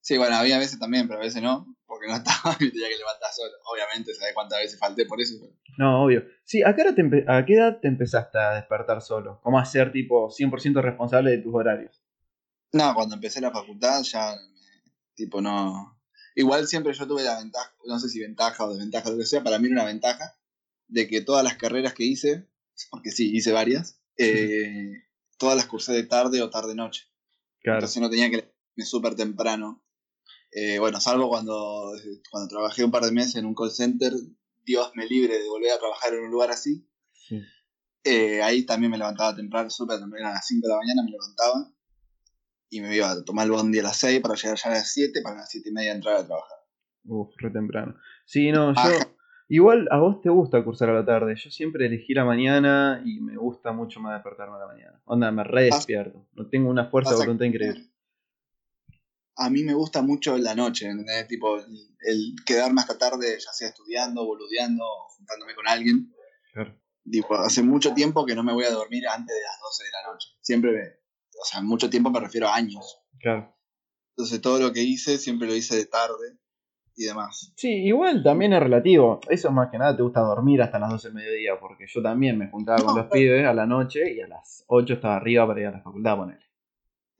Sí, 0.00 0.16
bueno, 0.18 0.36
había 0.36 0.58
veces 0.58 0.78
también, 0.78 1.06
pero 1.06 1.20
a 1.20 1.24
veces 1.24 1.42
no, 1.42 1.76
porque 1.86 2.06
no 2.08 2.14
estaba 2.16 2.54
y 2.60 2.70
tenía 2.70 2.88
que 2.88 2.96
levantar 2.98 3.30
solo. 3.32 3.52
Obviamente, 3.72 4.14
¿sabes 4.14 4.34
cuántas 4.34 4.58
veces 4.60 4.78
falté 4.78 5.06
por 5.06 5.20
eso? 5.20 5.36
Pero- 5.40 5.52
No, 5.78 6.04
obvio. 6.04 6.24
Sí, 6.44 6.62
¿a 6.62 6.74
qué, 6.74 6.82
hora 6.82 6.94
te 6.94 7.24
¿a 7.28 7.44
qué 7.44 7.54
edad 7.54 7.78
te 7.80 7.88
empezaste 7.88 8.38
a 8.38 8.54
despertar 8.54 9.00
solo? 9.00 9.40
¿Cómo 9.42 9.58
a 9.58 9.64
ser 9.64 9.92
tipo 9.92 10.28
100% 10.28 10.82
responsable 10.82 11.30
de 11.30 11.38
tus 11.38 11.54
horarios? 11.54 12.02
No, 12.72 12.94
cuando 12.94 13.14
empecé 13.14 13.40
la 13.40 13.50
facultad 13.50 14.02
ya, 14.02 14.34
tipo, 15.18 15.42
no. 15.42 16.00
Igual 16.34 16.66
siempre 16.66 16.94
yo 16.94 17.06
tuve 17.06 17.24
la 17.24 17.38
ventaja, 17.38 17.74
no 17.84 17.98
sé 17.98 18.08
si 18.08 18.20
ventaja 18.20 18.64
o 18.64 18.70
desventaja, 18.70 19.10
lo 19.10 19.18
que 19.18 19.26
sea, 19.26 19.42
para 19.42 19.58
mí 19.58 19.66
era 19.66 19.82
una 19.82 19.84
ventaja 19.84 20.38
de 20.86 21.08
que 21.08 21.20
todas 21.20 21.44
las 21.44 21.56
carreras 21.56 21.92
que 21.92 22.04
hice, 22.04 22.48
porque 22.90 23.10
sí, 23.10 23.36
hice 23.36 23.52
varias, 23.52 24.00
eh, 24.16 25.04
todas 25.36 25.56
las 25.56 25.66
cursé 25.66 25.92
de 25.92 26.04
tarde 26.04 26.40
o 26.40 26.48
tarde-noche. 26.48 27.08
Claro. 27.60 27.80
Entonces 27.80 28.00
no 28.00 28.08
tenía 28.08 28.30
que 28.30 28.36
irme 28.36 28.86
súper 28.86 29.16
temprano. 29.16 29.84
Eh, 30.52 30.78
bueno, 30.78 31.00
salvo 31.00 31.28
cuando, 31.28 31.92
cuando 32.30 32.48
trabajé 32.48 32.84
un 32.84 32.92
par 32.92 33.04
de 33.04 33.12
meses 33.12 33.34
en 33.34 33.44
un 33.44 33.54
call 33.54 33.72
center, 33.72 34.12
Dios 34.64 34.92
me 34.94 35.06
libre 35.06 35.38
de 35.38 35.48
volver 35.48 35.72
a 35.72 35.78
trabajar 35.78 36.14
en 36.14 36.24
un 36.24 36.30
lugar 36.30 36.52
así. 36.52 36.88
Sí. 37.12 37.42
Eh, 38.04 38.42
ahí 38.42 38.64
también 38.64 38.92
me 38.92 38.98
levantaba 38.98 39.34
temprano, 39.34 39.68
súper 39.68 39.98
temprano, 39.98 40.28
a 40.28 40.34
las 40.34 40.46
5 40.46 40.66
de 40.66 40.72
la 40.72 40.78
mañana 40.78 41.02
me 41.02 41.10
levantaba 41.10 41.72
y 42.70 42.80
me 42.80 42.94
iba 42.94 43.10
a 43.10 43.24
tomar 43.24 43.46
el 43.46 43.52
bondi 43.52 43.78
a 43.78 43.84
las 43.84 43.96
6 43.96 44.20
para 44.20 44.34
llegar 44.34 44.56
ya 44.56 44.70
a 44.70 44.74
las 44.74 44.92
7, 44.92 45.20
para 45.22 45.36
las 45.36 45.50
7 45.50 45.68
y 45.68 45.72
media 45.72 45.92
entrar 45.92 46.16
a 46.16 46.26
trabajar. 46.26 46.58
Uf, 47.04 47.34
re 47.38 47.50
temprano. 47.50 47.96
Sí, 48.24 48.52
no, 48.52 48.74
yo. 48.74 48.80
Ajá. 48.80 49.14
Igual 49.50 49.88
a 49.90 49.98
vos 49.98 50.20
te 50.20 50.28
gusta 50.28 50.62
cursar 50.62 50.90
a 50.90 50.94
la 50.94 51.06
tarde. 51.06 51.34
Yo 51.36 51.50
siempre 51.50 51.86
elegí 51.86 52.12
la 52.12 52.24
mañana 52.24 53.02
y 53.04 53.18
me 53.20 53.36
gusta 53.36 53.72
mucho 53.72 53.98
más 53.98 54.14
despertarme 54.14 54.56
a 54.56 54.58
la 54.58 54.66
mañana. 54.66 55.02
Onda, 55.06 55.30
me 55.30 55.42
re 55.42 55.64
despierto. 55.64 56.26
No 56.34 56.48
tengo 56.48 56.68
una 56.68 56.90
fuerza 56.90 57.12
de 57.12 57.16
voluntad 57.16 57.46
increíble. 57.46 57.90
A 59.36 59.48
mí 59.48 59.62
me 59.62 59.72
gusta 59.72 60.02
mucho 60.02 60.36
la 60.36 60.54
noche, 60.54 60.86
¿entendés? 60.86 61.26
Tipo, 61.28 61.56
el, 61.56 61.96
el 62.00 62.34
quedarme 62.44 62.82
hasta 62.82 62.98
tarde, 62.98 63.38
ya 63.38 63.52
sea 63.52 63.68
estudiando, 63.68 64.26
boludeando 64.26 64.84
juntándome 65.16 65.54
con 65.54 65.66
alguien. 65.66 66.12
Claro. 66.52 66.78
Tipo, 67.10 67.34
hace 67.36 67.62
mucho 67.62 67.94
tiempo 67.94 68.26
que 68.26 68.34
no 68.34 68.42
me 68.42 68.52
voy 68.52 68.64
a 68.64 68.70
dormir 68.70 69.08
antes 69.08 69.34
de 69.34 69.42
las 69.42 69.58
12 69.62 69.84
de 69.84 69.90
la 69.90 70.12
noche. 70.12 70.28
Siempre 70.42 70.72
me, 70.72 70.97
o 71.40 71.44
sea, 71.44 71.60
mucho 71.62 71.88
tiempo 71.90 72.10
me 72.10 72.20
refiero 72.20 72.48
a 72.48 72.54
años. 72.56 73.00
Claro. 73.20 73.54
Entonces 74.16 74.40
todo 74.40 74.58
lo 74.58 74.72
que 74.72 74.82
hice 74.82 75.18
siempre 75.18 75.46
lo 75.46 75.54
hice 75.54 75.76
de 75.76 75.86
tarde 75.86 76.38
y 76.96 77.04
demás. 77.04 77.52
Sí, 77.56 77.68
igual 77.68 78.22
también 78.24 78.52
es 78.52 78.60
relativo. 78.60 79.20
Eso 79.28 79.52
más 79.52 79.70
que 79.70 79.78
nada 79.78 79.96
te 79.96 80.02
gusta 80.02 80.20
dormir 80.20 80.60
hasta 80.62 80.78
las 80.80 80.90
12 80.90 81.08
del 81.08 81.14
mediodía, 81.14 81.52
porque 81.60 81.86
yo 81.86 82.02
también 82.02 82.36
me 82.36 82.50
juntaba 82.50 82.78
con 82.82 82.96
los 82.96 83.06
pero- 83.06 83.10
pibes 83.10 83.46
a 83.46 83.54
la 83.54 83.66
noche 83.66 84.12
y 84.12 84.20
a 84.20 84.26
las 84.26 84.64
8 84.66 84.94
estaba 84.94 85.16
arriba 85.16 85.46
para 85.46 85.60
ir 85.60 85.66
a 85.66 85.70
la 85.72 85.82
facultad, 85.82 86.16
ponele. 86.16 86.44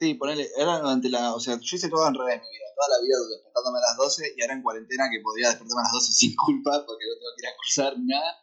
Sí, 0.01 0.15
ponele, 0.15 0.47
era 0.57 0.79
durante 0.79 1.09
la, 1.09 1.35
o 1.35 1.41
sea, 1.41 1.55
yo 1.61 1.77
hice 1.77 1.89
todo 1.89 2.07
en 2.07 2.15
revés 2.15 2.35
en 2.37 2.41
mi 2.41 2.49
vida, 2.49 2.67
toda 2.77 2.99
la 2.99 3.03
vida 3.05 3.17
despertándome 3.31 3.79
a 3.79 3.81
las 3.91 3.97
12 3.97 4.33
y 4.37 4.43
ahora 4.43 4.55
en 4.55 4.63
cuarentena 4.63 5.11
que 5.11 5.21
podía 5.21 5.49
despertarme 5.49 5.81
a 5.81 5.85
las 5.85 5.93
12 5.93 6.13
sin 6.13 6.35
culpa 6.37 6.71
porque 6.87 7.05
no 7.07 7.15
tengo 7.19 7.31
que 7.37 7.43
ir 7.43 7.49
a 7.49 7.57
cursar 7.57 7.99
ni 7.99 8.07
nada. 8.07 8.37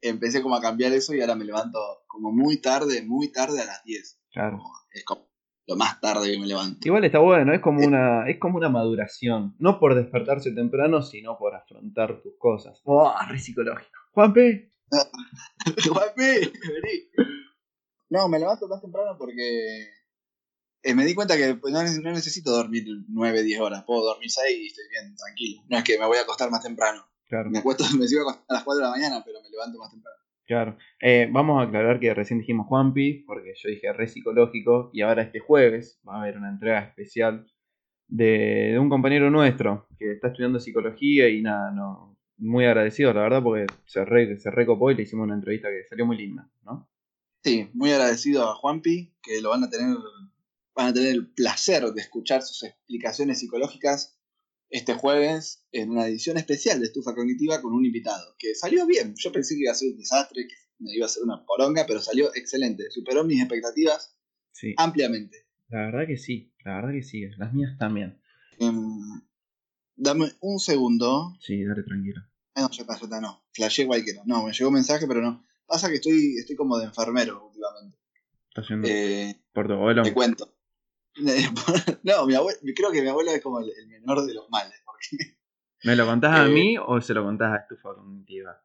Empecé 0.00 0.42
como 0.42 0.54
a 0.54 0.60
cambiar 0.60 0.92
eso 0.92 1.14
y 1.14 1.20
ahora 1.20 1.34
me 1.34 1.44
levanto 1.46 1.78
como 2.06 2.30
muy 2.30 2.60
tarde, 2.60 3.02
muy 3.02 3.32
tarde 3.32 3.60
a 3.60 3.64
las 3.64 3.82
10. 3.84 4.17
Claro. 4.32 4.62
Es 4.92 5.04
como 5.04 5.28
lo 5.66 5.76
más 5.76 6.00
tarde 6.00 6.32
que 6.32 6.38
me 6.38 6.46
levanto. 6.46 6.78
Igual 6.82 7.04
está 7.04 7.18
bueno, 7.18 7.52
es 7.52 7.60
como 7.60 7.84
una, 7.84 8.28
es 8.28 8.38
como 8.38 8.56
una 8.56 8.68
maduración. 8.68 9.54
No 9.58 9.78
por 9.78 9.94
despertarse 9.94 10.52
temprano, 10.52 11.02
sino 11.02 11.36
por 11.36 11.54
afrontar 11.54 12.22
tus 12.22 12.34
cosas. 12.38 12.80
¡Oh, 12.84 13.12
re 13.28 13.38
psicológico! 13.38 13.90
Juanpe, 14.12 14.72
Guapi, 14.90 16.22
vení. 16.22 17.10
No, 18.10 18.28
me 18.28 18.38
levanto 18.38 18.68
más 18.68 18.80
temprano 18.80 19.16
porque 19.18 19.88
eh, 20.82 20.94
me 20.94 21.04
di 21.04 21.14
cuenta 21.14 21.36
que 21.36 21.54
pues, 21.56 21.72
no, 21.72 21.82
no 21.82 22.12
necesito 22.12 22.50
dormir 22.50 22.86
9, 23.08 23.42
10 23.42 23.60
horas. 23.60 23.84
Puedo 23.84 24.04
dormir 24.04 24.30
6 24.30 24.58
y 24.58 24.66
estoy 24.66 24.84
bien, 24.88 25.14
tranquilo. 25.14 25.62
No 25.68 25.78
es 25.78 25.84
que 25.84 25.98
me 25.98 26.06
voy 26.06 26.18
a 26.18 26.22
acostar 26.22 26.50
más 26.50 26.62
temprano. 26.62 27.06
Claro, 27.26 27.50
Me 27.50 27.58
acuesto, 27.58 27.84
me 27.98 28.08
sigo 28.08 28.22
acostando 28.22 28.46
a 28.48 28.54
las 28.54 28.64
4 28.64 28.78
de 28.78 28.84
la 28.84 28.90
mañana, 28.90 29.22
pero 29.24 29.42
me 29.42 29.50
levanto 29.50 29.78
más 29.78 29.90
temprano. 29.90 30.18
Claro. 30.48 30.76
Eh, 31.00 31.28
vamos 31.30 31.60
a 31.60 31.68
aclarar 31.68 32.00
que 32.00 32.12
recién 32.12 32.40
dijimos 32.40 32.66
Juanpi, 32.66 33.24
porque 33.26 33.52
yo 33.54 33.68
dije 33.68 33.92
re 33.92 34.08
psicológico, 34.08 34.90
y 34.92 35.02
ahora 35.02 35.22
este 35.22 35.38
jueves 35.38 36.00
va 36.08 36.16
a 36.16 36.22
haber 36.22 36.36
una 36.38 36.50
entrega 36.50 36.80
especial 36.80 37.46
de, 38.08 38.70
de 38.72 38.78
un 38.78 38.88
compañero 38.88 39.30
nuestro 39.30 39.86
que 39.98 40.12
está 40.12 40.28
estudiando 40.28 40.58
psicología 40.58 41.28
y 41.28 41.42
nada, 41.42 41.70
no, 41.70 42.18
muy 42.38 42.64
agradecido, 42.64 43.12
la 43.12 43.22
verdad, 43.22 43.42
porque 43.42 43.66
se, 43.86 44.04
re, 44.04 44.38
se 44.38 44.50
recopó 44.50 44.90
y 44.90 44.94
le 44.94 45.02
hicimos 45.02 45.24
una 45.24 45.34
entrevista 45.34 45.68
que 45.68 45.86
salió 45.88 46.06
muy 46.06 46.16
linda, 46.16 46.50
¿no? 46.62 46.88
Sí, 47.44 47.68
muy 47.74 47.90
agradecido 47.92 48.48
a 48.48 48.54
Juanpi, 48.54 49.14
que 49.22 49.40
lo 49.40 49.50
van 49.50 49.64
a 49.64 49.70
tener, 49.70 49.96
van 50.74 50.88
a 50.88 50.92
tener 50.92 51.10
el 51.10 51.32
placer 51.32 51.84
de 51.84 52.00
escuchar 52.00 52.42
sus 52.42 52.64
explicaciones 52.64 53.40
psicológicas 53.40 54.17
este 54.70 54.94
jueves 54.94 55.64
en 55.72 55.90
una 55.90 56.06
edición 56.06 56.36
especial 56.36 56.78
de 56.80 56.86
Estufa 56.86 57.14
Cognitiva 57.14 57.60
con 57.62 57.72
un 57.72 57.84
invitado, 57.84 58.34
que 58.38 58.54
salió 58.54 58.86
bien. 58.86 59.14
Yo 59.16 59.32
pensé 59.32 59.54
que 59.54 59.62
iba 59.62 59.72
a 59.72 59.74
ser 59.74 59.92
un 59.92 59.98
desastre, 59.98 60.46
que 60.46 60.54
me 60.78 60.94
iba 60.94 61.06
a 61.06 61.08
ser 61.08 61.22
una 61.22 61.44
poronga, 61.46 61.84
pero 61.86 62.00
salió 62.00 62.34
excelente. 62.34 62.90
Superó 62.90 63.24
mis 63.24 63.40
expectativas 63.40 64.14
Sí, 64.52 64.74
ampliamente. 64.76 65.46
la 65.68 65.86
verdad 65.86 66.06
que 66.06 66.16
sí, 66.16 66.52
la 66.64 66.76
verdad 66.76 66.90
que 66.92 67.02
sí, 67.02 67.22
las 67.38 67.52
mías 67.52 67.76
también. 67.78 68.20
Em, 68.58 69.00
dame 69.96 70.32
un 70.40 70.58
segundo. 70.58 71.36
Sí, 71.40 71.64
dale 71.64 71.82
tranquilo. 71.82 72.22
Ah, 72.54 72.62
no, 72.62 72.70
ya 72.70 72.82
está, 72.82 72.94
ya 72.98 73.04
está, 73.04 73.20
no. 73.20 73.44
Flashé 73.52 73.86
cualquiera. 73.86 74.22
No, 74.26 74.44
me 74.44 74.52
llegó 74.52 74.68
un 74.68 74.74
mensaje, 74.74 75.06
pero 75.06 75.20
no. 75.22 75.44
Pasa 75.66 75.88
que 75.88 75.96
estoy, 75.96 76.36
estoy 76.38 76.56
como 76.56 76.76
de 76.78 76.86
enfermero 76.86 77.46
últimamente. 77.46 77.98
Está 78.48 78.62
yendo 78.68 78.88
Eh, 78.88 79.36
por 79.52 79.70
abuelo. 79.70 80.02
Te 80.02 80.12
cuento. 80.12 80.52
No, 82.04 82.26
mi 82.26 82.34
abuelo, 82.34 82.58
creo 82.76 82.92
que 82.92 83.02
mi 83.02 83.08
abuelo 83.08 83.30
es 83.32 83.42
como 83.42 83.60
el, 83.60 83.70
el 83.70 83.88
menor 83.88 84.24
de 84.24 84.34
los 84.34 84.48
males, 84.50 84.80
porque 84.84 85.36
¿Me 85.84 85.96
lo 85.96 86.06
contás 86.06 86.40
a 86.40 86.46
eh, 86.46 86.50
mí 86.50 86.76
o 86.78 87.00
se 87.00 87.14
lo 87.14 87.24
contás 87.24 87.52
a 87.52 87.56
Estufa 87.56 87.94
Cognitiva? 87.94 88.60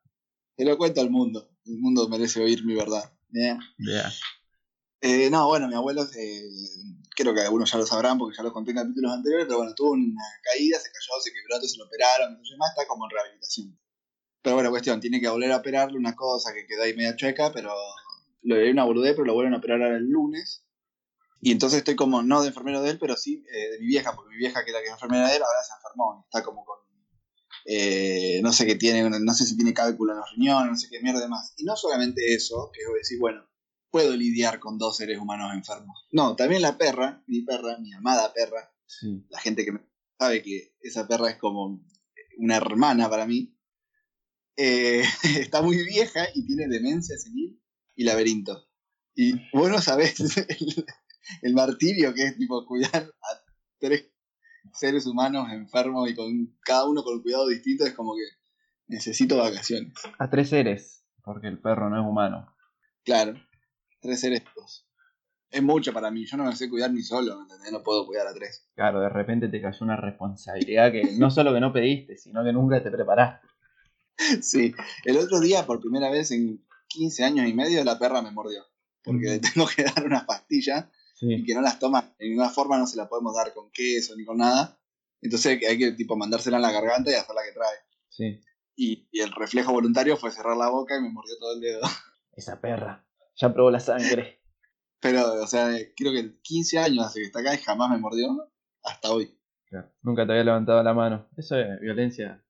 se 0.57 0.65
lo 0.65 0.77
cuento 0.77 1.01
al 1.01 1.09
mundo. 1.09 1.49
El 1.65 1.79
mundo 1.79 2.07
merece 2.09 2.41
oír 2.41 2.63
mi 2.65 2.75
verdad. 2.75 3.11
¿eh? 3.33 3.57
Eh, 5.01 5.29
no, 5.29 5.47
bueno, 5.47 5.67
mi 5.67 5.75
abuelo, 5.75 6.03
eh, 6.15 6.49
creo 7.15 7.33
que 7.33 7.41
algunos 7.41 7.71
ya 7.71 7.77
lo 7.77 7.85
sabrán 7.85 8.17
porque 8.17 8.37
ya 8.37 8.43
lo 8.43 8.53
conté 8.53 8.71
en 8.71 8.77
capítulos 8.77 9.11
anteriores, 9.11 9.47
pero 9.47 9.57
bueno, 9.57 9.73
tuvo 9.75 9.91
una 9.91 10.23
caída, 10.43 10.79
se 10.79 10.89
cayó, 10.91 11.21
se 11.21 11.33
quebró, 11.33 11.55
entonces 11.55 11.77
lo 11.77 11.85
operaron, 11.85 12.31
entonces 12.31 12.57
más 12.57 12.69
está 12.71 12.87
como 12.87 13.05
en 13.05 13.11
rehabilitación. 13.11 13.79
Pero 14.41 14.55
bueno, 14.55 14.69
cuestión, 14.69 14.99
tiene 14.99 15.21
que 15.21 15.29
volver 15.29 15.51
a 15.51 15.57
operarle 15.57 15.97
una 15.97 16.15
cosa 16.15 16.53
que 16.53 16.65
quedó 16.65 16.83
ahí 16.83 16.95
media 16.95 17.15
chueca, 17.15 17.51
pero 17.53 17.73
lo 18.43 18.55
di 18.57 18.69
una 18.69 18.83
boludez, 18.83 19.13
pero 19.13 19.25
lo 19.25 19.33
vuelven 19.33 19.53
a 19.53 19.57
operar 19.57 19.81
ahora 19.81 19.97
el 19.97 20.09
lunes. 20.09 20.62
Y 21.43 21.51
entonces 21.51 21.79
estoy 21.79 21.95
como, 21.95 22.23
no 22.23 22.41
de 22.41 22.47
enfermero 22.47 22.81
de 22.81 22.91
él, 22.91 22.97
pero 22.99 23.17
sí 23.17 23.43
eh, 23.53 23.71
de 23.71 23.79
mi 23.79 23.87
vieja, 23.87 24.15
porque 24.15 24.31
mi 24.31 24.37
vieja, 24.37 24.63
que 24.63 24.71
es 24.71 24.73
la 24.73 24.79
que 24.79 24.87
es 24.87 24.93
enfermera 24.93 25.27
de 25.27 25.35
él, 25.35 25.41
ahora 25.41 25.63
se 25.67 25.73
enfermó. 25.75 26.23
Está 26.25 26.41
como 26.41 26.63
con, 26.63 26.77
eh, 27.65 28.39
no 28.41 28.53
sé 28.53 28.65
qué 28.65 28.75
tiene, 28.75 29.09
no 29.09 29.33
sé 29.33 29.45
si 29.45 29.55
tiene 29.55 29.73
cálculo 29.73 30.13
en 30.13 30.19
los 30.19 30.31
riñones, 30.31 30.71
no 30.71 30.77
sé 30.77 30.87
qué 30.89 31.01
mierda 31.01 31.27
más. 31.27 31.53
Y 31.57 31.65
no 31.65 31.75
solamente 31.75 32.33
eso, 32.33 32.71
que 32.73 32.81
es 32.81 32.87
decir, 32.93 33.19
bueno, 33.19 33.45
puedo 33.91 34.15
lidiar 34.15 34.59
con 34.59 34.77
dos 34.77 34.95
seres 34.97 35.19
humanos 35.19 35.51
enfermos. 35.53 36.07
No, 36.11 36.35
también 36.37 36.61
la 36.61 36.77
perra, 36.77 37.23
mi 37.27 37.41
perra, 37.41 37.77
mi 37.77 37.93
amada 37.93 38.33
perra, 38.33 38.69
Sí. 38.85 39.25
la 39.29 39.39
gente 39.39 39.65
que 39.65 39.71
me 39.71 39.79
sabe 40.19 40.43
que 40.43 40.75
esa 40.81 41.07
perra 41.07 41.29
es 41.29 41.37
como 41.37 41.83
una 42.37 42.55
hermana 42.57 43.09
para 43.09 43.25
mí, 43.25 43.57
eh, 44.55 45.03
está 45.39 45.61
muy 45.61 45.83
vieja 45.85 46.27
y 46.33 46.45
tiene 46.45 46.67
demencia 46.67 47.17
senil 47.17 47.61
y 47.95 48.03
laberinto. 48.03 48.69
Y 49.15 49.33
vos 49.51 49.69
no 49.69 49.81
sabés 49.81 50.19
el, 50.37 50.85
el 51.41 51.53
martirio 51.53 52.13
que 52.13 52.23
es 52.23 52.37
tipo 52.37 52.65
cuidar 52.65 53.03
a 53.03 53.43
tres 53.79 54.05
seres 54.73 55.05
humanos 55.05 55.51
enfermos 55.51 56.09
y 56.09 56.15
con 56.15 56.57
cada 56.61 56.85
uno 56.87 57.03
con 57.03 57.21
cuidado 57.21 57.47
distinto, 57.47 57.85
es 57.85 57.93
como 57.93 58.15
que 58.15 58.23
necesito 58.87 59.37
vacaciones. 59.37 59.93
A 60.19 60.29
tres 60.29 60.49
seres, 60.49 61.05
porque 61.23 61.47
el 61.47 61.59
perro 61.59 61.89
no 61.89 62.01
es 62.01 62.07
humano. 62.07 62.55
Claro, 63.03 63.33
tres 64.01 64.21
seres. 64.21 64.43
dos. 64.55 64.87
Es 65.49 65.61
mucho 65.61 65.93
para 65.93 66.09
mí, 66.09 66.25
yo 66.25 66.35
no 66.35 66.45
me 66.45 66.55
sé 66.55 66.67
cuidar 66.67 66.91
ni 66.91 67.03
solo, 67.03 67.37
¿me 67.37 67.43
entendés? 67.43 67.71
No 67.71 67.83
puedo 67.83 68.07
cuidar 68.07 68.25
a 68.25 68.33
tres. 68.33 68.67
Claro, 68.75 68.99
de 69.01 69.09
repente 69.09 69.49
te 69.49 69.61
cayó 69.61 69.77
una 69.81 69.95
responsabilidad 69.95 70.91
que 70.91 71.15
no 71.17 71.29
solo 71.29 71.53
que 71.53 71.59
no 71.59 71.71
pediste, 71.71 72.17
sino 72.17 72.43
que 72.43 72.51
nunca 72.51 72.81
te 72.81 72.91
preparaste. 72.91 73.47
Sí, 74.41 74.73
el 75.05 75.17
otro 75.17 75.39
día, 75.39 75.65
por 75.65 75.81
primera 75.81 76.09
vez 76.09 76.29
en 76.31 76.63
15 76.87 77.23
años 77.23 77.47
y 77.47 77.53
medio, 77.53 77.83
la 77.83 77.97
perra 77.97 78.21
me 78.21 78.31
mordió. 78.31 78.63
Porque 79.03 79.25
le 79.25 79.39
tengo 79.39 79.67
que 79.67 79.83
dar 79.83 80.05
unas 80.05 80.25
pastillas 80.25 80.85
y 81.23 81.43
que 81.43 81.53
no 81.53 81.61
las 81.61 81.79
toma 81.79 82.13
de 82.19 82.27
ninguna 82.27 82.49
forma, 82.49 82.77
no 82.77 82.87
se 82.87 82.97
la 82.97 83.07
podemos 83.07 83.35
dar 83.35 83.53
con 83.53 83.71
queso 83.71 84.15
ni 84.15 84.25
con 84.25 84.37
nada. 84.37 84.79
Entonces 85.21 85.59
hay 85.67 85.77
que 85.77 85.91
tipo 85.93 86.15
mandársela 86.15 86.57
en 86.57 86.63
la 86.63 86.71
garganta 86.71 87.11
y 87.11 87.15
hacerla 87.15 87.41
que 87.45 87.53
trae. 87.53 87.77
sí. 88.09 88.41
Y, 88.75 89.07
y 89.11 89.21
el 89.21 89.31
reflejo 89.31 89.71
voluntario 89.71 90.17
fue 90.17 90.31
cerrar 90.31 90.57
la 90.57 90.67
boca 90.67 90.97
y 90.97 91.01
me 91.01 91.11
mordió 91.11 91.37
todo 91.37 91.53
el 91.53 91.61
dedo. 91.61 91.81
Esa 92.35 92.59
perra. 92.59 93.05
Ya 93.35 93.53
probó 93.53 93.69
la 93.69 93.79
sangre. 93.79 94.41
Pero, 94.99 95.43
o 95.43 95.47
sea, 95.47 95.69
creo 95.95 96.11
que 96.11 96.39
15 96.41 96.79
años 96.79 97.05
hace 97.05 97.19
que 97.19 97.25
está 97.27 97.41
acá 97.41 97.53
y 97.53 97.59
jamás 97.59 97.91
me 97.91 97.99
mordió 97.99 98.51
hasta 98.83 99.11
hoy. 99.11 99.37
Nunca 100.01 100.25
te 100.25 100.31
había 100.33 100.43
levantado 100.43 100.81
la 100.83 100.93
mano. 100.93 101.27
Eso 101.37 101.57
es 101.57 101.79
violencia. 101.81 102.43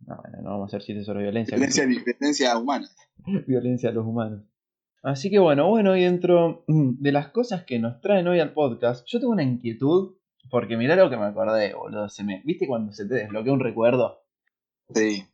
No, 0.00 0.16
bueno, 0.16 0.38
no 0.42 0.50
vamos 0.50 0.64
a 0.64 0.76
hacer 0.76 0.86
chistes 0.86 1.06
sobre 1.06 1.22
violencia. 1.22 1.56
Violencia, 1.56 1.86
violencia 1.86 2.58
humana. 2.58 2.88
violencia 3.46 3.90
a 3.90 3.92
los 3.92 4.06
humanos. 4.06 4.42
Así 5.02 5.30
que 5.30 5.38
bueno, 5.38 5.68
bueno, 5.68 5.96
y 5.96 6.02
dentro 6.02 6.64
de 6.68 7.12
las 7.12 7.28
cosas 7.28 7.64
que 7.64 7.78
nos 7.78 8.00
traen 8.00 8.28
hoy 8.28 8.40
al 8.40 8.52
podcast, 8.52 9.06
yo 9.08 9.18
tengo 9.18 9.32
una 9.32 9.42
inquietud, 9.42 10.16
porque 10.50 10.76
mirá 10.76 10.96
lo 10.96 11.08
que 11.10 11.16
me 11.16 11.24
acordé, 11.26 11.74
boludo. 11.74 12.08
Se 12.08 12.24
me, 12.24 12.42
¿Viste 12.44 12.66
cuando 12.66 12.92
se 12.92 13.06
te 13.06 13.14
desbloquea 13.14 13.52
un 13.52 13.60
recuerdo? 13.60 14.22
Sí. 14.94 15.24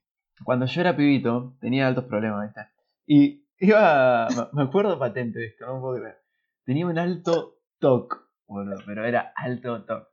Cuando 0.45 0.67
yo 0.67 0.81
era 0.81 0.97
pibito, 0.97 1.57
tenía 1.61 1.89
altos 1.89 2.05
problemas, 2.05 2.47
¿viste? 2.47 2.61
Y 3.07 3.45
iba, 3.59 4.29
me- 4.29 4.49
me 4.53 4.63
acuerdo 4.69 4.99
patente 4.99 5.39
de 5.39 5.47
esto, 5.47 5.67
no 5.67 5.75
me 5.77 5.81
puedo 5.81 5.97
creer. 6.01 6.17
Tenía 6.65 6.87
un 6.87 6.99
alto 6.99 7.59
TOC, 7.79 8.29
boludo, 8.47 8.77
pero 8.85 9.05
era 9.05 9.33
alto 9.35 9.85
TOC. 9.85 10.09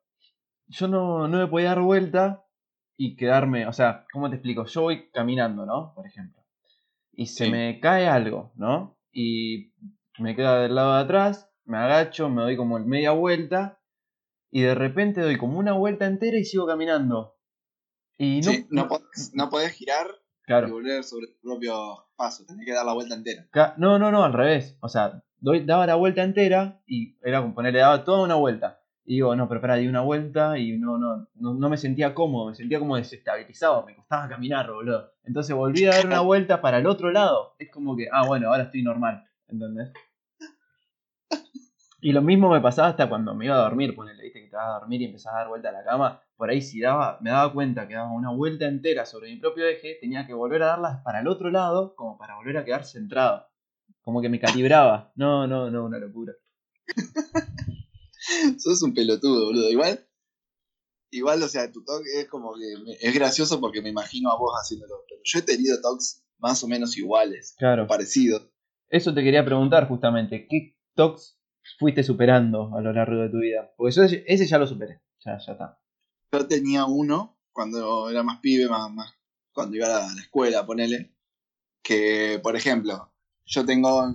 Yo 0.67 0.87
no, 0.87 1.27
no 1.27 1.37
me 1.39 1.47
podía 1.47 1.69
dar 1.69 1.81
vuelta 1.81 2.45
y 2.95 3.15
quedarme, 3.17 3.67
o 3.67 3.73
sea, 3.73 4.05
¿cómo 4.13 4.29
te 4.29 4.35
explico? 4.37 4.65
Yo 4.65 4.81
voy 4.83 5.09
caminando, 5.11 5.65
¿no? 5.65 5.93
Por 5.93 6.07
ejemplo. 6.07 6.41
Y 7.11 7.25
se 7.27 7.45
Sí. 7.45 7.51
me 7.51 7.79
cae 7.79 8.07
algo, 8.07 8.51
¿no? 8.55 8.97
Y 9.13 9.71
me 10.19 10.35
queda 10.35 10.61
del 10.61 10.75
lado 10.75 10.95
de 10.95 11.01
atrás, 11.01 11.49
me 11.65 11.77
agacho, 11.77 12.29
me 12.29 12.41
doy 12.41 12.57
como 12.57 12.79
media 12.79 13.11
vuelta 13.11 13.79
y 14.51 14.61
de 14.61 14.75
repente 14.75 15.21
doy 15.21 15.37
como 15.37 15.59
una 15.59 15.73
vuelta 15.73 16.05
entera 16.05 16.37
y 16.37 16.43
sigo 16.43 16.67
caminando. 16.67 17.37
Y 18.17 18.41
no, 18.41 18.51
Sí, 18.51 18.67
no, 18.69 18.87
podés, 18.87 19.31
no 19.33 19.49
podés 19.49 19.71
girar 19.71 20.07
claro. 20.45 20.67
y 20.67 20.71
volver 20.71 21.03
sobre 21.03 21.27
tu 21.27 21.39
propio 21.41 22.05
paso, 22.15 22.45
tenés 22.45 22.65
que 22.65 22.73
dar 22.73 22.85
la 22.85 22.93
vuelta 22.93 23.15
entera. 23.15 23.47
No, 23.77 23.97
no, 23.97 24.11
no, 24.11 24.23
al 24.23 24.33
revés. 24.33 24.77
O 24.81 24.89
sea, 24.89 25.23
doy, 25.37 25.65
daba 25.65 25.87
la 25.87 25.95
vuelta 25.95 26.23
entera 26.23 26.81
y 26.85 27.17
era 27.23 27.41
como 27.41 27.55
ponerle, 27.55 27.79
daba 27.79 28.03
toda 28.03 28.23
una 28.23 28.35
vuelta. 28.35 28.82
Y 29.05 29.15
digo, 29.15 29.35
no, 29.35 29.47
pero 29.47 29.59
espera, 29.59 29.75
di 29.75 29.87
una 29.87 30.01
vuelta 30.01 30.57
y 30.57 30.77
no, 30.77 30.97
no, 30.97 31.27
no, 31.35 31.53
no 31.53 31.69
me 31.69 31.77
sentía 31.77 32.13
cómodo, 32.13 32.47
me 32.49 32.55
sentía 32.55 32.79
como 32.79 32.95
desestabilizado, 32.95 33.85
me 33.85 33.95
costaba 33.95 34.29
caminar, 34.29 34.71
boludo. 34.71 35.11
Entonces 35.23 35.55
volví 35.55 35.85
a 35.85 35.91
dar 35.91 36.05
una 36.05 36.19
vuelta 36.21 36.61
para 36.61 36.77
el 36.77 36.87
otro 36.87 37.11
lado. 37.11 37.55
Es 37.59 37.69
como 37.69 37.97
que, 37.97 38.07
ah, 38.11 38.25
bueno, 38.25 38.49
ahora 38.49 38.63
estoy 38.63 38.81
normal, 38.81 39.25
¿entendés? 39.47 39.91
Y 42.03 42.11
lo 42.11 42.21
mismo 42.21 42.49
me 42.49 42.59
pasaba 42.59 42.89
hasta 42.89 43.07
cuando 43.07 43.33
me 43.33 43.45
iba 43.45 43.55
a 43.55 43.61
dormir, 43.63 43.95
ponele, 43.95 44.23
viste 44.23 44.41
que 44.41 44.49
te 44.49 44.57
vas 44.57 44.67
a 44.67 44.79
dormir 44.79 45.01
y 45.01 45.05
empezás 45.05 45.33
a 45.33 45.37
dar 45.37 45.47
vuelta 45.47 45.69
a 45.69 45.71
la 45.71 45.85
cama. 45.85 46.21
Por 46.35 46.49
ahí 46.49 46.61
si 46.61 46.81
daba, 46.81 47.17
me 47.21 47.29
daba 47.29 47.53
cuenta 47.53 47.87
que 47.87 47.93
daba 47.93 48.11
una 48.11 48.29
vuelta 48.29 48.65
entera 48.65 49.05
sobre 49.05 49.29
mi 49.29 49.37
propio 49.37 49.65
eje, 49.65 49.97
tenía 50.01 50.27
que 50.27 50.33
volver 50.33 50.63
a 50.63 50.67
darlas 50.67 51.01
para 51.01 51.21
el 51.21 51.29
otro 51.29 51.49
lado, 51.49 51.95
como 51.95 52.17
para 52.17 52.35
volver 52.35 52.57
a 52.57 52.65
quedar 52.65 52.83
centrado. 52.83 53.47
Como 54.01 54.21
que 54.21 54.27
me 54.27 54.37
calibraba. 54.37 55.13
No, 55.15 55.47
no, 55.47 55.69
no, 55.71 55.85
una 55.85 55.97
locura. 55.97 56.33
Sos 58.59 58.81
un 58.83 58.93
pelotudo, 58.93 59.45
boludo. 59.47 59.69
Igual, 59.69 60.07
igual, 61.11 61.41
o 61.43 61.47
sea, 61.47 61.71
tu 61.71 61.83
talk 61.83 62.03
es 62.15 62.27
como 62.27 62.53
que 62.53 62.83
me- 62.83 62.97
es 62.99 63.13
gracioso 63.13 63.59
porque 63.59 63.81
me 63.81 63.89
imagino 63.89 64.31
a 64.31 64.37
vos 64.37 64.53
haciéndolo. 64.61 65.03
Pero 65.07 65.21
yo 65.23 65.39
he 65.39 65.41
tenido 65.43 65.79
talks 65.81 66.23
más 66.39 66.63
o 66.63 66.67
menos 66.67 66.97
iguales, 66.97 67.55
Claro. 67.57 67.87
parecidos. 67.87 68.49
Eso 68.89 69.13
te 69.13 69.23
quería 69.23 69.45
preguntar 69.45 69.87
justamente. 69.87 70.47
¿Qué 70.49 70.77
tocs 70.95 71.39
fuiste 71.79 72.03
superando 72.03 72.75
a 72.75 72.81
lo 72.81 72.91
largo 72.93 73.21
de 73.21 73.29
tu 73.29 73.39
vida? 73.39 73.73
Porque 73.77 73.95
yo 73.95 74.03
ese 74.03 74.45
ya 74.47 74.57
lo 74.57 74.67
superé. 74.67 75.01
Ya, 75.25 75.37
ya 75.45 75.53
está. 75.53 75.79
Yo 76.31 76.47
tenía 76.47 76.85
uno 76.85 77.39
cuando 77.51 78.09
era 78.09 78.23
más 78.23 78.39
pibe, 78.39 78.67
más, 78.67 78.91
más 78.91 79.13
cuando 79.53 79.75
iba 79.77 79.85
a 79.85 80.13
la, 80.13 80.21
escuela, 80.21 80.65
ponele, 80.65 81.15
que, 81.83 82.39
por 82.41 82.55
ejemplo, 82.55 83.13
yo 83.45 83.65
tengo, 83.65 84.11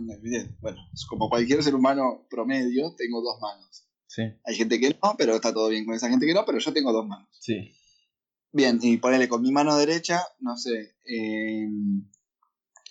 bueno, 0.60 0.78
como 1.08 1.28
cualquier 1.28 1.62
ser 1.62 1.75
humano 1.75 2.26
promedio, 2.28 2.94
tengo 2.96 3.22
dos 3.22 3.40
manos. 3.40 3.88
Sí, 4.08 4.22
Hay 4.44 4.54
gente 4.56 4.80
que 4.80 4.88
no, 5.02 5.14
pero 5.16 5.34
está 5.36 5.52
todo 5.52 5.68
bien 5.68 5.84
con 5.84 5.94
esa 5.94 6.08
gente 6.08 6.26
que 6.26 6.34
no, 6.34 6.44
pero 6.44 6.58
yo 6.58 6.72
tengo 6.72 6.92
dos 6.92 7.06
manos. 7.06 7.28
sí. 7.40 7.72
Bien, 8.50 8.78
y 8.80 8.96
ponele 8.96 9.28
con 9.28 9.42
mi 9.42 9.52
mano 9.52 9.76
derecha, 9.76 10.24
no 10.40 10.56
sé, 10.56 10.96
eh, 11.04 11.68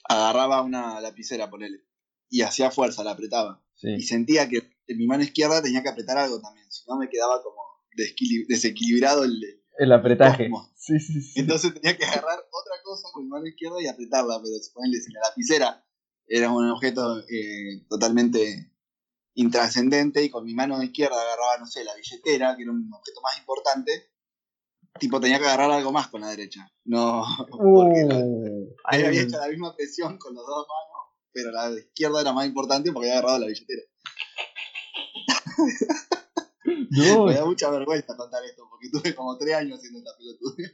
agarraba 0.07 0.61
una 0.61 1.01
lapicera, 1.01 1.49
ponele, 1.49 1.79
y 2.29 2.41
hacía 2.41 2.69
fuerza, 2.69 3.03
la 3.03 3.11
apretaba. 3.11 3.63
Y 3.81 4.03
sentía 4.03 4.47
que 4.47 4.57
en 4.85 4.97
mi 4.97 5.07
mano 5.07 5.23
izquierda 5.23 5.61
tenía 5.63 5.81
que 5.81 5.89
apretar 5.89 6.19
algo 6.19 6.39
también, 6.39 6.71
si 6.71 6.83
no 6.87 6.97
me 6.97 7.09
quedaba 7.09 7.41
como 7.41 7.57
desequilibrado 8.47 9.23
el, 9.23 9.41
El 9.79 9.91
apretaje. 9.91 10.47
Sí, 10.75 10.99
sí, 10.99 11.21
sí. 11.21 11.39
Entonces 11.39 11.73
tenía 11.73 11.97
que 11.97 12.05
agarrar 12.05 12.39
otra 12.39 12.75
cosa 12.83 13.07
con 13.11 13.23
mi 13.23 13.29
mano 13.29 13.47
izquierda 13.47 13.81
y 13.81 13.87
apretarla, 13.87 14.39
pero 14.41 14.55
ponele, 14.75 15.01
si 15.01 15.11
la 15.11 15.21
lapicera 15.21 15.85
era 16.27 16.51
un 16.51 16.69
objeto 16.69 17.19
eh, 17.21 17.83
totalmente 17.89 18.71
intrascendente 19.37 20.23
y 20.23 20.29
con 20.31 20.43
mi 20.43 20.53
mano 20.55 20.81
izquierda 20.81 21.21
agarraba, 21.21 21.57
no 21.59 21.65
sé, 21.67 21.83
la 21.83 21.93
billetera, 21.95 22.55
que 22.55 22.63
era 22.63 22.71
un 22.71 22.89
objeto 22.91 23.21
más 23.21 23.37
importante, 23.37 24.11
tipo 24.99 25.19
tenía 25.21 25.37
que 25.39 25.45
agarrar 25.45 25.69
algo 25.71 25.91
más 25.91 26.07
con 26.07 26.21
la 26.21 26.29
derecha. 26.29 26.67
No, 26.85 27.23
porque 27.51 28.03
la- 28.05 28.17
Uh, 28.17 28.75
ahí 28.85 29.01
hay 29.01 29.05
había 29.07 29.21
hecho 29.21 29.37
la 29.37 29.47
misma 29.47 29.75
presión 29.75 30.17
con 30.17 30.33
las 30.33 30.43
dos 30.45 30.65
manos, 30.67 31.15
pero 31.31 31.51
la 31.51 31.69
izquierda 31.79 32.21
era 32.21 32.33
más 32.33 32.47
importante 32.47 32.91
porque 32.91 33.09
había 33.09 33.19
agarrado 33.19 33.39
la 33.39 33.47
billetera. 33.47 33.83
No, 36.89 37.25
Me 37.25 37.33
da 37.35 37.45
mucha 37.45 37.69
vergüenza 37.69 38.15
contar 38.17 38.43
esto, 38.43 38.67
porque 38.69 38.89
tuve 38.91 39.15
como 39.15 39.37
tres 39.37 39.55
años 39.55 39.77
haciendo 39.77 39.99
esta 39.99 40.11
pelotuda. 40.17 40.69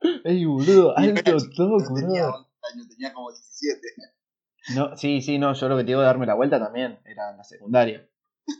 ey, 0.24 0.44
boludo, 0.44 0.96
alto 0.96 1.22
no 1.32 1.94
tenía 1.94 2.26
boludo. 2.26 2.36
11 2.36 2.50
años, 2.74 2.88
tenía 2.88 3.12
como 3.14 3.30
17. 3.32 3.80
No, 4.74 4.96
sí, 4.96 5.20
sí, 5.22 5.38
no, 5.38 5.54
yo 5.54 5.68
lo 5.68 5.76
que 5.76 5.82
te 5.82 5.88
digo 5.88 6.00
de 6.00 6.06
darme 6.06 6.26
la 6.26 6.34
vuelta 6.34 6.58
también, 6.58 6.98
era 7.04 7.30
en 7.30 7.36
la 7.38 7.44
secundaria. 7.44 8.08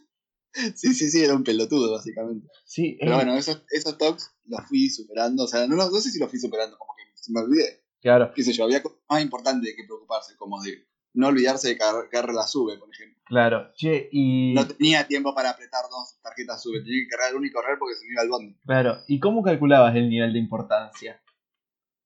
Sí, 0.74 0.92
sí, 0.92 1.10
sí, 1.10 1.24
era 1.24 1.34
un 1.34 1.44
pelotudo, 1.44 1.92
básicamente. 1.92 2.46
Sí, 2.66 2.98
Pero 3.00 3.12
ey, 3.12 3.16
bueno, 3.16 3.36
esos, 3.38 3.62
esos 3.70 3.96
talks 3.96 4.34
los 4.44 4.60
fui 4.68 4.90
superando. 4.90 5.44
O 5.44 5.46
sea, 5.46 5.66
no, 5.66 5.76
no, 5.76 5.88
no 5.90 5.98
sé 5.98 6.10
si 6.10 6.18
los 6.18 6.28
fui 6.28 6.38
superando, 6.38 6.76
como 6.76 6.92
que 6.94 7.04
se 7.14 7.32
me 7.32 7.40
olvidé. 7.40 7.82
claro, 8.02 8.30
Qué 8.34 8.42
sé 8.42 8.52
yo, 8.52 8.64
había 8.64 8.82
cosas 8.82 8.98
más 9.08 9.22
importantes 9.22 9.72
que 9.74 9.84
preocuparse, 9.84 10.36
como 10.36 10.60
de 10.62 10.86
no 11.14 11.28
olvidarse 11.28 11.68
de 11.68 11.78
car- 11.78 12.06
cargar 12.10 12.34
la 12.34 12.46
sube, 12.46 12.76
por 12.78 12.90
ejemplo. 12.92 13.18
claro. 13.24 13.70
Che, 13.76 14.10
y. 14.12 14.52
No 14.52 14.66
tenía 14.66 15.06
tiempo 15.06 15.34
para 15.34 15.48
apretar 15.50 15.84
dos 15.90 16.18
tarjetas 16.22 16.62
sube, 16.62 16.80
tenía 16.82 17.00
que 17.04 17.08
cargar 17.16 17.34
una 17.34 17.46
y 17.46 17.50
correr 17.50 17.78
porque 17.78 17.94
se 17.96 18.04
me 18.04 18.12
iba 18.12 18.20
al 18.22 18.28
bondi. 18.28 18.54
Claro, 18.66 18.98
¿y 19.08 19.20
cómo 19.20 19.42
calculabas 19.42 19.96
el 19.96 20.10
nivel 20.10 20.34
de 20.34 20.38
importancia? 20.38 21.22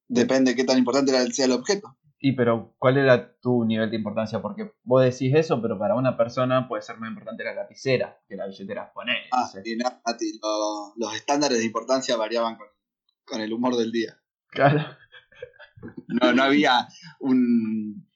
Depende 0.07 0.51
de 0.51 0.55
qué 0.55 0.63
tan 0.63 0.77
importante 0.77 1.11
era, 1.11 1.25
sea 1.27 1.45
el 1.47 1.51
objeto. 1.51 1.97
Y 2.19 2.31
pero, 2.31 2.73
¿cuál 2.79 2.97
era 2.97 3.37
tu 3.39 3.63
nivel 3.63 3.91
de 3.91 3.97
importancia? 3.97 4.41
Porque 4.41 4.73
vos 4.83 5.03
decís 5.03 5.35
eso, 5.35 5.61
pero 5.61 5.77
para 5.77 5.95
una 5.95 6.17
persona 6.17 6.67
puede 6.67 6.81
ser 6.81 6.97
más 6.97 7.09
importante 7.09 7.43
la 7.43 7.53
lapicera 7.53 8.19
que 8.27 8.35
la 8.35 8.47
billetera. 8.47 8.91
Poné. 8.91 9.13
Ah, 9.31 9.47
no 9.53 9.89
Mati, 10.05 10.39
lo- 10.41 10.93
los 10.95 11.15
estándares 11.15 11.59
de 11.59 11.65
importancia 11.65 12.15
variaban 12.17 12.55
con, 12.57 12.67
con 13.23 13.41
el 13.41 13.53
humor 13.53 13.75
del 13.75 13.91
día. 13.91 14.17
Claro. 14.49 14.83
No, 16.07 16.33
no 16.33 16.43
había 16.43 16.87
un, 17.19 18.07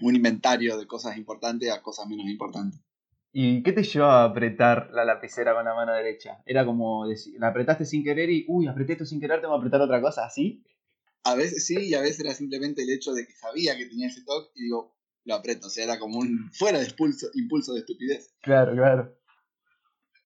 un 0.00 0.16
inventario 0.16 0.76
de 0.76 0.86
cosas 0.86 1.16
importantes 1.16 1.72
a 1.72 1.80
cosas 1.80 2.06
menos 2.06 2.26
importantes. 2.26 2.80
¿Y 3.32 3.62
qué 3.62 3.72
te 3.72 3.84
llevó 3.84 4.06
a 4.06 4.24
apretar 4.24 4.90
la 4.92 5.04
lapicera 5.04 5.54
con 5.54 5.64
la 5.64 5.74
mano 5.74 5.92
derecha? 5.94 6.42
Era 6.44 6.66
como, 6.66 7.06
decir, 7.06 7.34
la 7.38 7.48
apretaste 7.48 7.86
sin 7.86 8.02
querer 8.02 8.28
y, 8.28 8.44
uy, 8.48 8.66
apreté 8.66 8.92
esto 8.94 9.06
sin 9.06 9.20
querer, 9.20 9.40
tengo 9.40 9.54
que 9.54 9.58
apretar 9.60 9.80
otra 9.80 10.00
cosa, 10.02 10.24
¿así? 10.26 10.64
A 11.24 11.34
veces 11.34 11.66
sí, 11.66 11.76
y 11.88 11.94
a 11.94 12.00
veces 12.00 12.20
era 12.20 12.34
simplemente 12.34 12.82
el 12.82 12.90
hecho 12.90 13.12
de 13.12 13.26
que 13.26 13.32
sabía 13.32 13.76
que 13.76 13.86
tenía 13.86 14.08
ese 14.08 14.24
toque 14.24 14.50
y 14.54 14.64
digo, 14.64 14.96
lo 15.24 15.34
aprieto. 15.34 15.66
O 15.66 15.70
sea, 15.70 15.84
era 15.84 15.98
como 15.98 16.18
un 16.18 16.50
fuera 16.52 16.78
de 16.78 16.86
impulso, 16.86 17.26
impulso 17.34 17.74
de 17.74 17.80
estupidez. 17.80 18.34
Claro, 18.42 18.72
claro. 18.74 19.16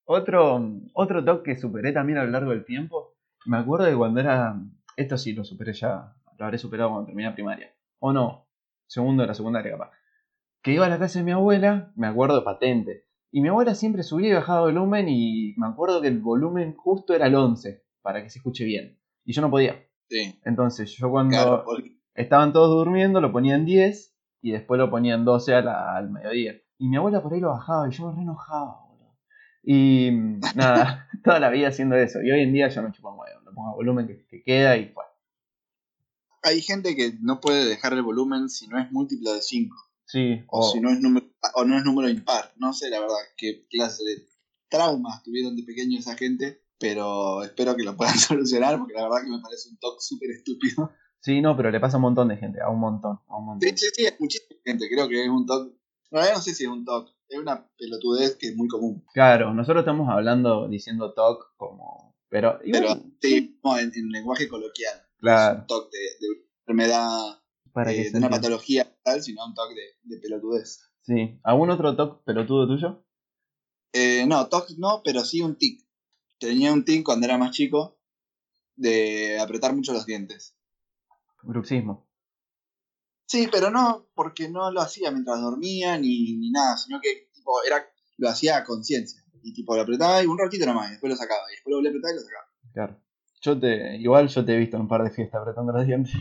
Otro, 0.07 0.71
otro 0.93 1.25
toque 1.25 1.55
que 1.55 1.61
superé 1.61 1.93
también 1.93 2.19
a 2.19 2.25
lo 2.25 2.31
largo 2.31 2.51
del 2.51 2.65
tiempo, 2.65 3.17
me 3.47 3.57
acuerdo 3.57 3.87
de 3.87 3.97
cuando 3.97 4.21
era, 4.21 4.61
esto 4.97 5.17
sí 5.17 5.33
lo 5.33 5.45
superé 5.45 5.73
ya, 5.73 6.15
lo 6.39 6.45
habré 6.45 6.59
superado 6.59 6.91
cuando 6.91 7.07
terminé 7.07 7.29
la 7.29 7.35
primaria, 7.35 7.75
o 8.01 8.13
no, 8.13 8.47
segundo 8.87 9.23
de 9.23 9.29
la 9.29 9.35
secundaria 9.35 9.73
capaz, 9.73 9.93
que 10.63 10.73
iba 10.73 10.85
a 10.85 10.91
la 10.91 10.99
casa 10.99 11.19
de 11.19 11.25
mi 11.25 11.33
abuela, 11.33 11.93
me 11.97 12.07
acuerdo 12.07 12.45
patente, 12.45 13.07
y 13.31 13.41
mi 13.41 13.49
abuela 13.49 13.75
siempre 13.75 14.03
subía 14.03 14.29
y 14.29 14.35
bajaba 14.35 14.61
volumen 14.61 15.09
y 15.09 15.55
me 15.57 15.67
acuerdo 15.67 16.03
que 16.03 16.09
el 16.09 16.21
volumen 16.21 16.75
justo 16.75 17.15
era 17.15 17.27
el 17.27 17.35
11, 17.35 17.83
para 18.03 18.23
que 18.23 18.29
se 18.29 18.39
escuche 18.39 18.65
bien, 18.65 18.99
y 19.25 19.33
yo 19.33 19.41
no 19.41 19.51
podía. 19.51 19.84
Sí. 20.09 20.39
Entonces 20.45 20.91
yo 20.97 21.11
cuando 21.11 21.37
Claro, 21.37 21.63
porque- 21.65 21.97
estaban 22.15 22.53
todos 22.53 22.71
durmiendo 22.71 23.21
lo 23.21 23.33
ponía 23.33 23.55
en 23.57 23.65
10 23.65 24.15
y 24.41 24.53
después 24.53 24.79
lo 24.79 24.91
ponía 24.91 25.15
en 25.15 25.25
12 25.25 25.55
a 25.55 25.63
la- 25.63 25.97
al 25.97 26.11
mediodía. 26.11 26.55
Y 26.79 26.89
mi 26.89 26.97
abuela 26.97 27.23
por 27.23 27.33
ahí 27.33 27.41
lo 27.41 27.51
bajaba 27.51 27.89
y 27.89 27.93
yo 27.93 28.09
me 28.11 28.17
re 28.17 28.23
enojaba, 28.23 28.81
boludo. 28.89 29.17
Y 29.63 30.11
mm, 30.11 30.41
nada, 30.57 31.09
toda 31.25 31.41
la 31.41 31.51
vida 31.51 31.69
haciendo 31.69 31.97
eso. 31.97 32.21
Y 32.23 32.31
hoy 32.31 32.41
en 32.41 32.53
día 32.53 32.69
yo 32.69 32.83
no 32.83 32.93
chupo 32.93 33.11
un 33.13 33.19
huevo, 33.21 33.41
lo 33.45 33.55
pongo 33.55 33.71
a 33.71 33.75
volumen 33.75 34.07
que, 34.07 34.27
que 34.27 34.43
queda 34.43 34.77
y 34.77 34.89
fue. 34.93 35.05
hay 36.43 36.61
gente 36.61 36.95
que 36.95 37.15
no 37.23 37.41
puede 37.41 37.65
dejar 37.65 37.95
el 37.95 38.03
volumen 38.03 38.49
si 38.51 38.69
no 38.69 38.79
es 38.79 38.93
múltiplo 38.93 39.33
de 39.33 39.41
5. 39.41 39.77
Sí, 40.07 40.43
O 40.49 40.59
o, 40.61 40.71
si 40.71 40.81
no 40.81 40.91
es 40.91 41.01
número, 41.01 41.27
o 41.55 41.65
no 41.65 41.79
es 41.79 41.85
número 41.85 42.11
impar. 42.11 42.53
No 42.57 42.75
sé 42.75 42.91
la 42.91 43.01
verdad 43.01 43.17
qué 43.39 43.67
clase 43.71 44.05
de 44.05 44.27
traumas 44.69 45.23
tuvieron 45.23 45.57
de 45.57 45.63
pequeño 45.63 45.99
esa 45.99 46.15
gente, 46.17 46.61
pero 46.85 47.43
espero 47.43 47.75
que 47.75 47.83
lo 47.83 47.97
puedan 47.97 48.15
solucionar 48.19 48.79
porque 48.79 48.93
la 48.93 49.05
verdad 49.05 49.25
que 49.25 49.31
me 49.31 49.41
parece 49.41 49.71
un 49.71 49.79
toque 49.79 50.01
súper 50.01 50.31
estúpido. 50.33 50.93
sí, 51.21 51.41
no, 51.41 51.57
pero 51.57 51.71
le 51.71 51.81
pasa 51.81 51.97
a 51.97 51.99
un 51.99 52.03
montón 52.03 52.29
de 52.29 52.37
gente, 52.37 52.61
a 52.61 52.69
un 52.69 52.79
montón, 52.79 53.21
a 53.27 53.39
un 53.39 53.47
montón. 53.47 53.71
Sí, 53.71 53.75
sí, 53.75 53.87
sí, 53.95 54.05
es 54.05 54.21
muchísima 54.21 54.61
gente, 54.63 54.87
creo 54.91 55.09
que 55.09 55.25
es 55.25 55.31
un 55.31 55.47
toque. 55.47 55.75
Realidad 56.11 56.35
no 56.35 56.43
sé 56.43 56.55
si 56.55 56.65
es 56.65 56.69
un 56.69 56.85
toque, 56.85 57.13
es 57.29 57.39
una 57.39 57.67
pelotudez 57.79 58.37
que 58.37 58.49
es 58.49 58.57
muy 58.57 58.69
común. 58.69 59.03
Claro, 59.15 59.55
nosotros 59.55 59.81
estamos 59.81 60.11
hablando, 60.11 60.69
diciendo 60.69 61.15
TOC 61.15 61.57
como... 61.57 62.15
Pero, 62.29 62.59
Pero 62.71 62.89
sí, 63.21 63.59
no, 63.65 63.79
en, 63.79 63.91
en 63.95 64.11
lenguaje 64.11 64.47
coloquial. 64.47 64.95
Es 64.97 65.21
claro, 65.21 65.61
un 65.61 65.67
toque 65.67 65.97
de, 65.97 66.27
de 66.27 66.45
enfermedad, 66.61 67.39
para 67.73 67.93
eh, 67.93 68.11
de 68.11 68.19
una 68.19 68.29
patología 68.29 68.93
tal, 69.03 69.23
sino 69.23 69.47
un 69.47 69.55
toque 69.55 69.75
de, 69.75 69.83
de 70.03 70.21
pelotudez. 70.21 70.91
Sí, 71.03 71.39
¿algún 71.45 71.71
otro 71.71 71.97
TOC 71.97 72.25
pelotudo 72.25 72.67
tuyo? 72.67 73.07
Eh, 73.93 74.27
no, 74.27 74.49
TOC 74.49 74.71
no, 74.79 75.01
pero 75.05 75.25
sí 75.25 75.41
un 75.41 75.57
tic. 75.57 75.84
Tenía 76.45 76.73
un 76.75 76.85
tic 76.85 77.03
cuando 77.03 77.25
era 77.25 77.39
más 77.39 77.53
chico 77.53 77.99
de 78.77 79.41
apretar 79.41 79.75
mucho 79.75 79.95
los 79.95 80.05
dientes. 80.05 80.55
Bruxismo. 81.43 82.07
Sí, 83.27 83.49
pero 83.51 83.71
no 83.71 84.11
porque 84.15 84.51
no 84.51 84.71
lo 84.71 84.83
hacía 84.83 85.11
mientras 85.11 85.41
dormía 85.41 85.97
ni, 85.99 86.37
ni 86.37 86.51
nada, 86.51 86.77
sino 86.77 87.01
que 87.01 87.31
tipo, 87.35 87.65
era, 87.65 87.83
lo 88.19 88.29
hacía 88.29 88.59
a 88.59 88.65
conciencia. 88.65 89.25
Y 89.43 89.55
tipo 89.55 89.75
lo 89.75 89.81
apretaba 89.83 90.23
y 90.23 90.27
un 90.27 90.39
ratito 90.39 90.67
nomás, 90.67 90.89
y 90.89 90.91
después 90.93 91.11
lo 91.11 91.17
sacaba. 91.17 91.41
Y 91.49 91.53
después 91.55 91.71
lo 91.71 91.79
volvía 91.79 91.91
a 91.91 91.93
apretar 91.93 92.13
y 92.13 92.17
lo 92.17 92.23
sacaba. 92.23 92.47
Claro. 92.75 93.01
Yo 93.41 93.59
te, 93.59 93.97
igual 93.97 94.29
yo 94.29 94.45
te 94.45 94.55
he 94.55 94.59
visto 94.59 94.77
en 94.77 94.83
un 94.83 94.89
par 94.89 95.03
de 95.03 95.11
fiestas 95.11 95.41
apretando 95.41 95.73
los 95.73 95.87
dientes. 95.87 96.13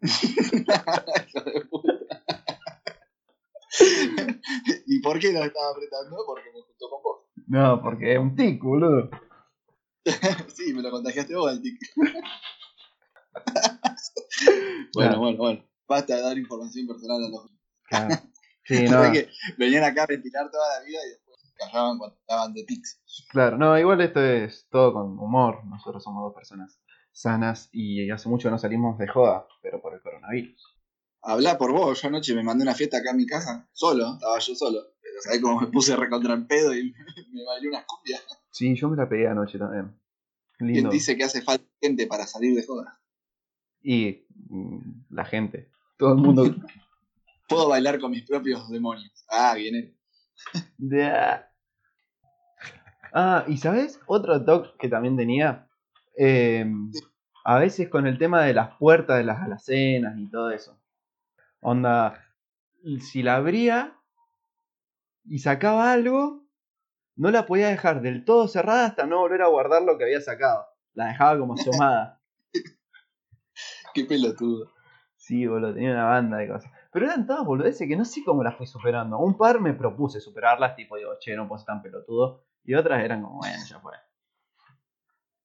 ¿Y 4.86 5.00
por 5.00 5.18
qué 5.20 5.32
lo 5.32 5.44
estaba 5.44 5.70
apretando? 5.70 6.16
Porque 6.26 6.50
me 6.52 6.62
juntó 6.62 6.90
con 6.90 7.00
vos. 7.02 7.20
No, 7.46 7.80
porque 7.80 8.14
es 8.14 8.18
un 8.18 8.34
tic, 8.34 8.60
boludo. 8.60 9.08
sí, 10.54 10.72
me 10.74 10.82
lo 10.82 10.90
contagiaste 10.90 11.34
vos 11.34 11.50
al 11.50 11.62
tic. 11.62 11.78
bueno, 11.96 12.12
Claro. 14.92 15.18
bueno, 15.20 15.38
bueno. 15.38 15.64
Basta 15.88 16.16
de 16.16 16.22
dar 16.22 16.38
información 16.38 16.86
personal 16.86 17.24
a 17.24 17.28
los 17.28 17.50
Claro. 17.84 18.14
Sí, 18.64 18.84
no, 18.84 19.10
que 19.10 19.28
venían 19.58 19.82
acá 19.82 20.04
a 20.04 20.06
ventilar 20.06 20.48
toda 20.48 20.78
la 20.78 20.84
vida 20.84 21.00
y 21.04 21.08
después 21.10 21.52
callaban 21.58 21.98
cuando 21.98 22.16
estaban 22.16 22.54
de 22.54 22.62
tics. 22.62 23.00
claro. 23.28 23.58
No, 23.58 23.76
igual 23.76 24.00
esto 24.00 24.24
es 24.24 24.68
todo 24.70 24.92
con 24.92 25.18
humor. 25.18 25.64
Nosotros 25.66 26.02
somos 26.04 26.22
dos 26.22 26.32
personas 26.32 26.78
sanas 27.10 27.68
y 27.72 28.08
hace 28.12 28.28
mucho 28.28 28.50
no 28.50 28.58
salimos 28.58 28.96
de 28.98 29.08
joda, 29.08 29.48
pero 29.62 29.82
por 29.82 29.94
el 29.94 30.00
coronavirus. 30.00 30.78
Habla 31.22 31.58
por 31.58 31.72
vos, 31.72 32.00
yo 32.00 32.08
anoche 32.08 32.34
me 32.36 32.44
mandé 32.44 32.62
una 32.62 32.74
fiesta 32.76 32.98
acá 32.98 33.10
en 33.10 33.16
mi 33.16 33.26
casa, 33.26 33.68
solo, 33.72 34.14
estaba 34.14 34.38
yo 34.38 34.54
solo. 34.54 34.78
Pero 35.02 35.20
sabés 35.22 35.40
cómo 35.42 35.60
me 35.60 35.66
puse 35.66 35.96
recontra 35.96 36.34
en 36.34 36.46
pedo 36.46 36.72
y 36.72 36.94
me 37.32 37.44
bailé 37.44 37.68
unas 37.68 37.84
cumbias. 37.84 38.24
Sí, 38.52 38.76
yo 38.76 38.88
me 38.88 38.96
la 38.96 39.08
pegué 39.08 39.26
anoche 39.26 39.58
también. 39.58 39.92
¿Quién 40.58 40.72
Lindo. 40.74 40.90
dice 40.90 41.16
que 41.16 41.24
hace 41.24 41.42
falta 41.42 41.64
gente 41.80 42.06
para 42.06 42.26
salir 42.26 42.54
de 42.54 42.64
joda? 42.64 43.00
Y 43.82 44.24
mm, 44.50 44.78
la 45.10 45.24
gente. 45.24 45.70
Todo 45.96 46.12
el 46.12 46.18
mundo. 46.18 46.44
Puedo 47.48 47.68
bailar 47.68 47.98
con 47.98 48.10
mis 48.12 48.24
propios 48.24 48.68
demonios. 48.70 49.24
Ah, 49.28 49.54
viene. 49.56 49.94
De- 50.78 51.40
Ah, 53.14 53.44
y 53.46 53.56
¿sabes? 53.58 54.00
Otro 54.06 54.42
toque 54.44 54.70
que 54.78 54.88
también 54.88 55.16
tenía. 55.16 55.68
eh, 56.16 56.64
a 57.44 57.58
veces 57.58 57.88
con 57.88 58.06
el 58.06 58.18
tema 58.18 58.42
de 58.42 58.54
las 58.54 58.76
puertas 58.78 59.18
de 59.18 59.24
las 59.24 59.40
alacenas 59.42 60.16
y 60.18 60.30
todo 60.30 60.50
eso. 60.50 60.78
Onda, 61.60 62.24
si 63.00 63.22
la 63.22 63.36
abría 63.36 63.96
y 65.24 65.38
sacaba 65.40 65.92
algo, 65.92 66.41
no 67.16 67.30
la 67.30 67.46
podía 67.46 67.68
dejar 67.68 68.02
del 68.02 68.24
todo 68.24 68.48
cerrada 68.48 68.86
hasta 68.86 69.06
no 69.06 69.18
volver 69.18 69.42
a 69.42 69.48
guardar 69.48 69.82
lo 69.82 69.98
que 69.98 70.04
había 70.04 70.20
sacado. 70.20 70.66
La 70.94 71.08
dejaba 71.08 71.38
como 71.38 71.54
asomada. 71.54 72.20
Qué 73.94 74.04
pelotudo. 74.04 74.72
Sí, 75.16 75.46
boludo, 75.46 75.74
tenía 75.74 75.92
una 75.92 76.04
banda 76.04 76.38
de 76.38 76.48
cosas. 76.48 76.72
Pero 76.92 77.06
eran 77.06 77.26
todas 77.26 77.44
boludeces 77.44 77.86
que 77.86 77.96
no 77.96 78.04
sé 78.04 78.22
cómo 78.24 78.42
las 78.42 78.56
fui 78.56 78.66
superando. 78.66 79.18
Un 79.18 79.36
par 79.36 79.60
me 79.60 79.72
propuse 79.72 80.20
superarlas, 80.20 80.74
tipo, 80.74 80.96
digo, 80.96 81.12
che, 81.20 81.36
no 81.36 81.46
puedo 81.46 81.58
ser 81.58 81.66
tan 81.66 81.82
pelotudo. 81.82 82.44
Y 82.64 82.74
otras 82.74 83.04
eran 83.04 83.22
como, 83.22 83.38
bueno, 83.38 83.62
ya 83.68 83.78
fue. 83.80 83.92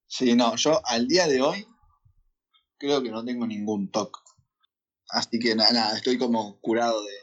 Sí, 0.08 0.36
no, 0.36 0.56
yo 0.56 0.82
al 0.86 1.08
día 1.08 1.27
de 1.27 1.41
hoy 1.41 1.67
creo 2.77 3.03
que 3.03 3.12
no 3.12 3.23
tengo 3.23 3.45
ningún 3.45 3.91
toque. 3.91 4.19
Así 5.10 5.39
que 5.39 5.56
nada, 5.56 5.71
nada, 5.71 5.97
estoy 5.97 6.17
como 6.17 6.60
curado 6.60 7.03
de, 7.03 7.13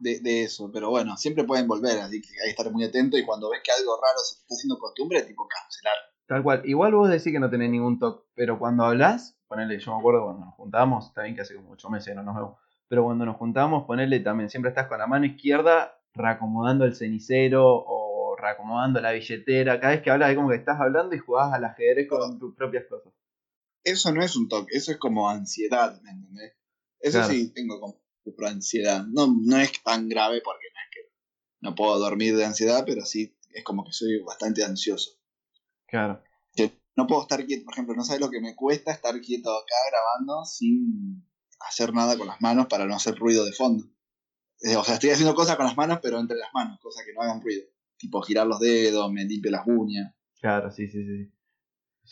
de, 0.00 0.20
de 0.20 0.42
eso. 0.44 0.70
Pero 0.72 0.90
bueno, 0.90 1.16
siempre 1.16 1.44
pueden 1.44 1.68
volver, 1.68 1.98
así 2.00 2.20
que 2.20 2.28
hay 2.28 2.46
que 2.46 2.50
estar 2.50 2.70
muy 2.72 2.84
atento 2.84 3.16
y 3.16 3.24
cuando 3.24 3.50
ves 3.50 3.60
que 3.64 3.70
algo 3.72 3.96
raro 3.96 4.18
se 4.18 4.36
te 4.36 4.40
está 4.42 4.54
haciendo 4.54 4.78
costumbre, 4.78 5.22
tipo 5.22 5.46
cancelar. 5.46 5.94
Tal 6.26 6.42
cual. 6.42 6.62
Igual 6.64 6.94
vos 6.94 7.08
decís 7.10 7.32
que 7.32 7.40
no 7.40 7.50
tenés 7.50 7.70
ningún 7.70 7.98
toque, 7.98 8.24
pero 8.34 8.58
cuando 8.58 8.84
hablas, 8.84 9.36
ponele, 9.48 9.78
yo 9.78 9.92
me 9.94 9.98
acuerdo 9.98 10.24
cuando 10.24 10.46
nos 10.46 10.54
juntamos, 10.54 11.06
está 11.08 11.22
bien 11.22 11.34
que 11.34 11.42
hace 11.42 11.54
como 11.54 11.72
8 11.72 11.90
meses 11.90 12.14
no 12.14 12.22
nos 12.22 12.34
vemos, 12.36 12.58
pero 12.88 13.04
cuando 13.04 13.24
nos 13.26 13.36
juntamos, 13.36 13.84
ponele 13.84 14.20
también, 14.20 14.48
siempre 14.50 14.70
estás 14.70 14.86
con 14.88 14.98
la 14.98 15.06
mano 15.06 15.26
izquierda 15.26 15.96
reacomodando 16.14 16.84
el 16.84 16.94
cenicero 16.96 17.64
o 17.64 18.36
reacomodando 18.36 19.00
la 19.00 19.12
billetera. 19.12 19.78
Cada 19.80 19.92
vez 19.94 20.02
que 20.02 20.10
hablas 20.10 20.30
es 20.30 20.36
como 20.36 20.48
que 20.50 20.56
estás 20.56 20.80
hablando 20.80 21.14
y 21.14 21.18
jugás 21.18 21.52
al 21.52 21.64
ajedrez 21.64 22.08
con 22.08 22.38
tus 22.38 22.54
propias 22.54 22.84
cosas. 22.88 23.12
Eso 23.84 24.12
no 24.12 24.22
es 24.22 24.36
un 24.36 24.48
toque, 24.48 24.76
eso 24.76 24.92
es 24.92 24.98
como 24.98 25.28
ansiedad, 25.28 26.00
¿me 26.02 26.10
entendés? 26.10 26.52
Eso 27.00 27.18
Claro. 27.18 27.32
sí 27.32 27.52
tengo 27.54 27.80
como 27.80 28.00
ansiedad. 28.46 29.04
No, 29.08 29.34
no 29.42 29.56
es 29.58 29.72
tan 29.82 30.08
grave 30.08 30.40
porque 30.44 30.66
no 30.72 30.80
es 30.80 30.90
que 30.92 31.14
no 31.60 31.74
puedo 31.74 31.98
dormir 31.98 32.36
de 32.36 32.44
ansiedad, 32.44 32.84
pero 32.86 33.04
sí 33.04 33.36
es 33.52 33.64
como 33.64 33.84
que 33.84 33.92
soy 33.92 34.18
bastante 34.22 34.64
ansioso. 34.64 35.10
Claro. 35.86 36.22
que 36.54 36.80
no 36.96 37.06
puedo 37.06 37.22
estar 37.22 37.44
quieto, 37.46 37.64
por 37.64 37.74
ejemplo, 37.74 37.94
no 37.94 38.04
sabes 38.04 38.20
lo 38.20 38.30
que 38.30 38.40
me 38.40 38.54
cuesta 38.54 38.92
estar 38.92 39.18
quieto 39.20 39.50
acá 39.50 39.74
grabando 39.90 40.44
sin 40.44 41.26
hacer 41.68 41.92
nada 41.92 42.16
con 42.16 42.26
las 42.28 42.40
manos 42.40 42.66
para 42.68 42.86
no 42.86 42.94
hacer 42.94 43.16
ruido 43.16 43.44
de 43.44 43.52
fondo. 43.52 43.84
Eh, 44.62 44.76
O 44.76 44.84
sea, 44.84 44.94
estoy 44.94 45.10
haciendo 45.10 45.34
cosas 45.34 45.56
con 45.56 45.66
las 45.66 45.76
manos, 45.76 45.98
pero 46.02 46.18
entre 46.18 46.36
las 46.36 46.50
manos, 46.54 46.78
cosas 46.80 47.04
que 47.04 47.12
no 47.12 47.22
hagan 47.22 47.40
ruido. 47.42 47.64
Tipo 47.96 48.22
girar 48.22 48.46
los 48.46 48.60
dedos, 48.60 49.10
me 49.12 49.24
limpio 49.24 49.50
las 49.50 49.66
uñas. 49.66 50.14
Claro, 50.40 50.70
sí, 50.70 50.88
sí, 50.88 51.04
sí. 51.04 51.32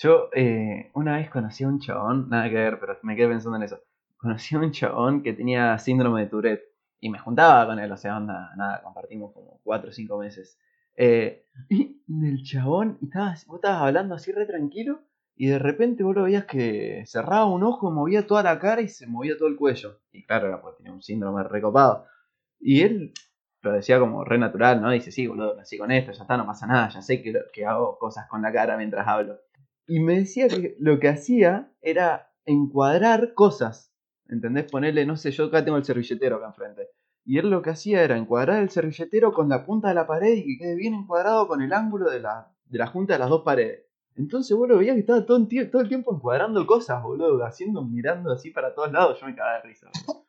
Yo 0.00 0.28
eh, 0.34 0.90
una 0.94 1.16
vez 1.16 1.30
conocí 1.30 1.64
a 1.64 1.68
un 1.68 1.80
chabón, 1.80 2.28
nada 2.28 2.48
que 2.48 2.54
ver, 2.54 2.78
pero 2.78 2.98
me 3.02 3.16
quedé 3.16 3.28
pensando 3.28 3.56
en 3.56 3.62
eso. 3.64 3.80
Conocí 4.18 4.56
a 4.56 4.58
un 4.58 4.72
chabón 4.72 5.22
que 5.22 5.32
tenía 5.32 5.78
síndrome 5.78 6.22
de 6.22 6.26
Tourette 6.26 6.64
y 7.00 7.08
me 7.08 7.20
juntaba 7.20 7.66
con 7.66 7.78
él, 7.78 7.90
o 7.90 7.96
sea, 7.96 8.16
onda, 8.16 8.52
nada, 8.56 8.82
compartimos 8.82 9.32
como 9.32 9.60
4 9.62 9.90
o 9.90 9.92
5 9.92 10.18
meses. 10.18 10.58
Eh, 10.96 11.44
y 11.68 12.02
el 12.08 12.42
chabón, 12.42 12.98
y 13.00 13.06
estabas, 13.06 13.46
vos 13.46 13.58
estabas 13.58 13.82
hablando 13.82 14.16
así 14.16 14.32
re 14.32 14.46
tranquilo 14.46 15.00
y 15.36 15.46
de 15.46 15.60
repente 15.60 16.02
vos 16.02 16.16
lo 16.16 16.24
veías 16.24 16.46
que 16.46 17.04
cerraba 17.06 17.46
un 17.46 17.62
ojo, 17.62 17.92
movía 17.92 18.26
toda 18.26 18.42
la 18.42 18.58
cara 18.58 18.80
y 18.80 18.88
se 18.88 19.06
movía 19.06 19.38
todo 19.38 19.46
el 19.46 19.56
cuello. 19.56 20.00
Y 20.10 20.26
claro, 20.26 20.48
era 20.48 20.60
porque 20.60 20.78
tenía 20.78 20.92
un 20.92 21.02
síndrome 21.02 21.44
recopado. 21.44 22.06
Y 22.58 22.82
él 22.82 23.12
lo 23.62 23.72
decía 23.72 24.00
como 24.00 24.24
re 24.24 24.38
natural, 24.38 24.82
¿no? 24.82 24.90
Dice, 24.90 25.12
sí, 25.12 25.28
boludo, 25.28 25.54
nací 25.54 25.78
con 25.78 25.92
esto, 25.92 26.10
ya 26.10 26.22
está, 26.22 26.36
no 26.36 26.44
pasa 26.44 26.66
nada, 26.66 26.88
ya 26.88 27.02
sé 27.02 27.22
que, 27.22 27.32
que 27.52 27.64
hago 27.64 27.98
cosas 27.98 28.26
con 28.28 28.42
la 28.42 28.52
cara 28.52 28.76
mientras 28.76 29.06
hablo. 29.06 29.38
Y 29.86 30.00
me 30.00 30.18
decía 30.18 30.48
que 30.48 30.74
lo 30.80 30.98
que 30.98 31.08
hacía 31.08 31.72
era 31.80 32.32
encuadrar 32.44 33.34
cosas 33.34 33.87
¿Entendés? 34.28 34.70
Ponerle, 34.70 35.06
no 35.06 35.16
sé, 35.16 35.30
yo 35.30 35.46
acá 35.46 35.64
tengo 35.64 35.78
el 35.78 35.84
servilletero 35.84 36.36
acá 36.36 36.46
enfrente. 36.46 36.88
Y 37.24 37.38
él 37.38 37.50
lo 37.50 37.62
que 37.62 37.70
hacía 37.70 38.02
era 38.02 38.16
encuadrar 38.16 38.62
el 38.62 38.70
servilletero 38.70 39.32
con 39.32 39.48
la 39.48 39.64
punta 39.64 39.88
de 39.88 39.94
la 39.94 40.06
pared 40.06 40.34
y 40.34 40.44
que 40.44 40.64
quede 40.64 40.76
bien 40.76 40.94
encuadrado 40.94 41.46
con 41.48 41.62
el 41.62 41.72
ángulo 41.72 42.10
de 42.10 42.20
la, 42.20 42.50
de 42.64 42.78
la 42.78 42.86
junta 42.86 43.14
de 43.14 43.18
las 43.18 43.28
dos 43.28 43.42
paredes. 43.42 43.84
Entonces 44.16 44.56
vos 44.56 44.68
lo 44.68 44.78
veías 44.78 44.94
que 44.94 45.00
estaba 45.00 45.24
todo, 45.24 45.46
todo 45.70 45.82
el 45.82 45.88
tiempo 45.88 46.14
encuadrando 46.14 46.66
cosas, 46.66 47.02
boludo, 47.02 47.44
haciendo, 47.44 47.84
mirando 47.84 48.32
así 48.32 48.50
para 48.50 48.74
todos 48.74 48.92
lados. 48.92 49.20
Yo 49.20 49.26
me 49.26 49.34
cagaba 49.34 49.58
de 49.58 49.62
risa. 49.62 49.90
boludo. 50.06 50.26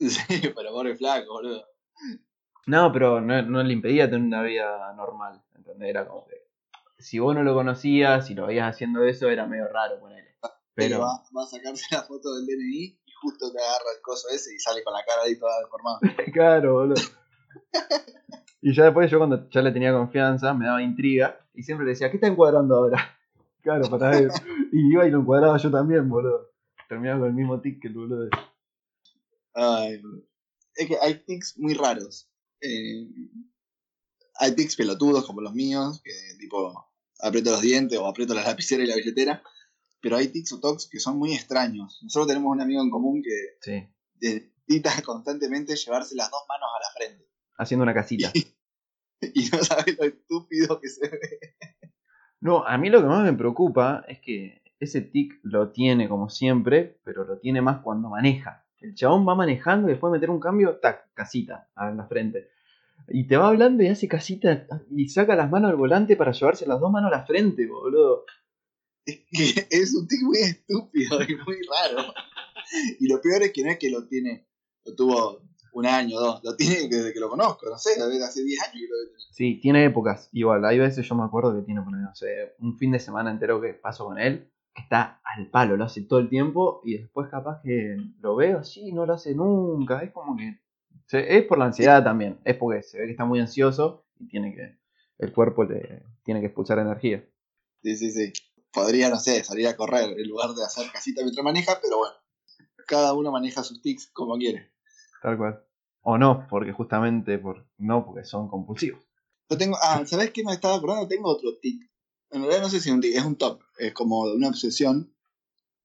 Sí, 0.00 0.52
pero 0.54 0.70
pobre 0.72 0.96
flaco, 0.96 1.32
boludo. 1.32 1.64
No, 2.66 2.92
pero 2.92 3.20
no, 3.20 3.40
no 3.42 3.62
le 3.62 3.72
impedía 3.72 4.10
tener 4.10 4.26
una 4.26 4.42
vida 4.42 4.92
normal. 4.94 5.40
¿Entendés? 5.54 5.88
Era 5.88 6.06
como 6.06 6.26
que. 6.26 6.34
Si 6.98 7.18
vos 7.18 7.34
no 7.34 7.42
lo 7.42 7.54
conocías, 7.54 8.26
si 8.26 8.34
lo 8.34 8.46
veías 8.46 8.68
haciendo 8.68 9.04
eso, 9.04 9.30
era 9.30 9.46
medio 9.46 9.68
raro 9.68 10.00
ponele. 10.00 10.23
Pero 10.23 10.23
Pero. 10.74 11.00
va, 11.00 11.22
va 11.36 11.44
a 11.44 11.46
sacarse 11.46 11.86
la 11.90 12.02
foto 12.02 12.34
del 12.34 12.46
DNI 12.46 12.98
y 13.06 13.12
justo 13.20 13.52
te 13.52 13.58
agarra 13.58 13.90
el 13.96 14.02
coso 14.02 14.28
ese 14.28 14.54
y 14.54 14.58
sale 14.58 14.82
con 14.82 14.92
la 14.92 15.04
cara 15.04 15.22
ahí 15.22 15.38
toda 15.38 15.60
deformada. 15.60 16.00
Claro, 16.32 16.74
boludo. 16.74 17.02
Y 18.60 18.74
ya 18.74 18.84
después 18.84 19.10
yo 19.10 19.18
cuando 19.18 19.48
ya 19.50 19.60
le 19.60 19.72
tenía 19.72 19.92
confianza, 19.92 20.54
me 20.54 20.64
daba 20.64 20.82
intriga 20.82 21.38
y 21.52 21.62
siempre 21.62 21.84
le 21.84 21.90
decía, 21.90 22.10
¿qué 22.10 22.16
está 22.16 22.26
encuadrando 22.28 22.74
ahora? 22.74 22.98
Claro, 23.62 23.88
para 23.88 24.10
ver. 24.10 24.28
Y 24.72 24.92
iba 24.92 25.06
y 25.06 25.10
lo 25.10 25.20
encuadraba 25.20 25.56
yo 25.56 25.70
también, 25.70 26.06
boludo. 26.06 26.50
Terminaba 26.86 27.20
con 27.20 27.28
el 27.28 27.34
mismo 27.34 27.62
tic 27.62 27.80
que 27.80 27.88
el 27.88 27.94
boludo. 27.94 28.28
Ay, 29.54 30.02
boludo. 30.02 30.22
es 30.74 30.86
que 30.86 30.98
hay 31.00 31.14
tics 31.24 31.56
muy 31.56 31.72
raros. 31.72 32.28
Eh, 32.60 33.08
hay 34.34 34.54
tics 34.54 34.76
pelotudos 34.76 35.24
como 35.24 35.40
los 35.40 35.54
míos, 35.54 36.02
que 36.04 36.12
tipo 36.38 36.90
aprieto 37.20 37.52
los 37.52 37.62
dientes 37.62 37.98
o 37.98 38.06
aprieto 38.06 38.34
la 38.34 38.42
lapicera 38.42 38.82
y 38.82 38.86
la 38.86 38.96
billetera. 38.96 39.42
Pero 40.04 40.16
hay 40.18 40.28
tics 40.28 40.52
o 40.52 40.60
tocs 40.60 40.86
que 40.86 41.00
son 41.00 41.18
muy 41.18 41.32
extraños. 41.32 41.98
Nosotros 42.02 42.28
tenemos 42.28 42.52
un 42.52 42.60
amigo 42.60 42.82
en 42.82 42.90
común 42.90 43.22
que 43.22 43.56
Sí. 43.62 43.88
necesita 44.20 44.90
constantemente 45.04 45.74
llevarse 45.76 46.14
las 46.14 46.30
dos 46.30 46.42
manos 46.46 46.68
a 46.76 46.78
la 46.78 46.90
frente. 47.06 47.26
Haciendo 47.56 47.82
una 47.82 47.94
casita. 47.94 48.30
Y 49.34 49.48
no 49.50 49.58
sabe 49.64 49.96
lo 49.98 50.04
estúpido 50.04 50.78
que 50.78 50.88
se 50.90 51.08
ve. 51.08 51.56
No, 52.40 52.66
a 52.66 52.76
mí 52.76 52.90
lo 52.90 53.00
que 53.00 53.06
más 53.08 53.24
me 53.24 53.32
preocupa 53.32 54.04
es 54.06 54.20
que 54.20 54.60
ese 54.78 55.00
tic 55.00 55.40
lo 55.42 55.70
tiene 55.72 56.10
como 56.10 56.28
siempre, 56.28 57.00
pero 57.04 57.24
lo 57.24 57.38
tiene 57.38 57.62
más 57.62 57.80
cuando 57.80 58.10
maneja. 58.10 58.66
El 58.76 58.94
chabón 58.94 59.26
va 59.26 59.34
manejando 59.34 59.88
y 59.88 59.92
después 59.92 60.12
de 60.12 60.18
meter 60.18 60.28
un 60.28 60.40
cambio, 60.40 60.76
tac, 60.76 61.14
casita 61.14 61.70
en 61.78 61.96
la 61.96 62.06
frente. 62.06 62.50
Y 63.08 63.26
te 63.26 63.38
va 63.38 63.48
hablando 63.48 63.82
y 63.82 63.86
hace 63.88 64.08
casita 64.08 64.66
y 64.90 65.08
saca 65.08 65.34
las 65.36 65.50
manos 65.50 65.70
al 65.70 65.76
volante 65.76 66.16
para 66.16 66.32
llevarse 66.32 66.66
las 66.66 66.78
dos 66.80 66.90
manos 66.92 67.10
a 67.10 67.16
la 67.16 67.24
frente, 67.24 67.66
boludo. 67.66 68.26
Es 69.06 69.20
que 69.30 69.66
es 69.70 69.94
un 69.94 70.08
tic 70.08 70.22
muy 70.22 70.38
estúpido 70.38 71.22
y 71.22 71.36
muy 71.36 71.58
raro. 71.68 72.12
Y 72.98 73.08
lo 73.08 73.20
peor 73.20 73.42
es 73.42 73.52
que 73.52 73.62
no 73.62 73.70
es 73.70 73.78
que 73.78 73.90
lo 73.90 74.06
tiene, 74.06 74.46
lo 74.84 74.94
tuvo 74.94 75.42
un 75.74 75.86
año, 75.86 76.18
dos, 76.18 76.40
lo 76.44 76.56
tiene 76.56 76.88
desde 76.88 77.12
que 77.12 77.20
lo 77.20 77.28
conozco, 77.28 77.68
no 77.68 77.76
sé, 77.76 77.90
hace 78.00 78.44
10 78.44 78.62
años 78.62 78.74
que 78.74 78.88
lo 78.88 79.06
tener. 79.06 79.20
Sí, 79.32 79.58
tiene 79.60 79.84
épocas. 79.84 80.28
Igual, 80.32 80.64
hay 80.64 80.78
veces 80.78 81.06
yo 81.06 81.14
me 81.14 81.24
acuerdo 81.24 81.54
que 81.54 81.66
tiene, 81.66 81.82
por 81.82 81.92
no 81.92 82.14
sé, 82.14 82.54
un 82.60 82.78
fin 82.78 82.92
de 82.92 83.00
semana 83.00 83.30
entero 83.30 83.60
que 83.60 83.74
paso 83.74 84.06
con 84.06 84.18
él, 84.18 84.50
que 84.72 84.82
está 84.82 85.20
al 85.24 85.50
palo, 85.50 85.76
lo 85.76 85.84
hace 85.84 86.02
todo 86.02 86.20
el 86.20 86.28
tiempo 86.28 86.80
y 86.84 86.98
después 86.98 87.28
capaz 87.28 87.60
que 87.62 87.96
lo 88.20 88.36
veo 88.36 88.58
así, 88.58 88.92
no 88.92 89.04
lo 89.04 89.14
hace 89.14 89.34
nunca. 89.34 90.00
Es 90.02 90.12
como 90.12 90.36
que. 90.36 90.60
es 91.10 91.44
por 91.44 91.58
la 91.58 91.66
ansiedad 91.66 92.02
también, 92.04 92.38
es 92.44 92.56
porque 92.56 92.82
se 92.82 92.98
ve 92.98 93.06
que 93.06 93.12
está 93.12 93.24
muy 93.24 93.40
ansioso 93.40 94.06
y 94.18 94.28
tiene 94.28 94.54
que. 94.54 94.78
El 95.18 95.32
cuerpo 95.32 95.64
le 95.64 96.02
tiene 96.24 96.40
que 96.40 96.46
expulsar 96.46 96.78
energía. 96.78 97.24
Sí, 97.82 97.96
sí, 97.96 98.10
sí. 98.10 98.32
Podría, 98.74 99.08
no 99.08 99.18
sé, 99.20 99.44
salir 99.44 99.68
a 99.68 99.76
correr 99.76 100.18
en 100.18 100.28
lugar 100.28 100.50
de 100.54 100.64
hacer 100.64 100.90
casita 100.90 101.22
mientras 101.22 101.44
maneja, 101.44 101.78
pero 101.80 101.98
bueno. 101.98 102.14
Cada 102.86 103.14
uno 103.14 103.30
maneja 103.30 103.62
sus 103.62 103.80
tics 103.80 104.08
como 104.12 104.36
quiere. 104.36 104.72
Tal 105.22 105.38
cual. 105.38 105.64
O 106.02 106.18
no, 106.18 106.46
porque 106.50 106.72
justamente 106.72 107.38
por 107.38 107.66
no, 107.78 108.04
porque 108.04 108.24
son 108.24 108.48
compulsivos. 108.48 109.02
Yo 109.48 109.56
tengo, 109.56 109.76
ah, 109.82 110.02
¿sabes 110.06 110.32
qué 110.32 110.42
me 110.44 110.52
estaba 110.52 110.74
acordando? 110.74 111.06
Tengo 111.08 111.28
otro 111.30 111.56
tic. 111.58 111.80
En 112.30 112.40
realidad 112.42 112.62
no 112.62 112.68
sé 112.68 112.80
si 112.80 112.88
es 112.90 112.94
un 112.94 113.00
tic, 113.00 113.14
es 113.16 113.24
un 113.24 113.36
top. 113.36 113.62
Es 113.78 113.94
como 113.94 114.22
una 114.22 114.48
obsesión. 114.48 115.14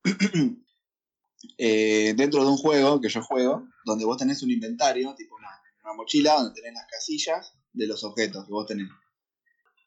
Eh, 1.58 2.14
dentro 2.18 2.44
de 2.44 2.50
un 2.52 2.58
juego 2.58 3.00
que 3.00 3.08
yo 3.08 3.22
juego, 3.24 3.66
donde 3.86 4.04
vos 4.04 4.18
tenés 4.18 4.44
un 4.44 4.52
inventario, 4.52 5.16
tipo 5.16 5.36
una, 5.38 5.48
una 5.86 5.94
mochila 5.94 6.34
donde 6.34 6.54
tenés 6.54 6.74
las 6.74 6.86
casillas 6.88 7.54
de 7.72 7.88
los 7.88 8.04
objetos 8.04 8.46
que 8.46 8.52
vos 8.52 8.66
tenés. 8.66 8.90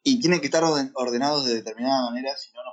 Y 0.03 0.19
tienen 0.19 0.41
que 0.41 0.47
estar 0.47 0.65
orden- 0.65 0.93
ordenados 0.95 1.45
de 1.45 1.55
determinada 1.57 2.11
manera, 2.11 2.35
si 2.39 2.51
no, 2.55 2.65
no. 2.65 2.71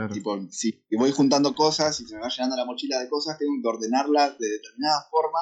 Claro. 0.00 0.14
Tipo, 0.14 0.38
si 0.50 0.82
voy 0.96 1.10
juntando 1.12 1.54
cosas 1.54 2.00
y 2.00 2.06
se 2.06 2.14
me 2.14 2.22
va 2.22 2.28
llenando 2.28 2.56
la 2.56 2.64
mochila 2.64 2.98
de 3.00 3.08
cosas, 3.10 3.36
tengo 3.38 3.52
que 3.60 3.68
ordenarlas 3.68 4.38
de 4.38 4.48
determinada 4.48 5.02
forma, 5.10 5.40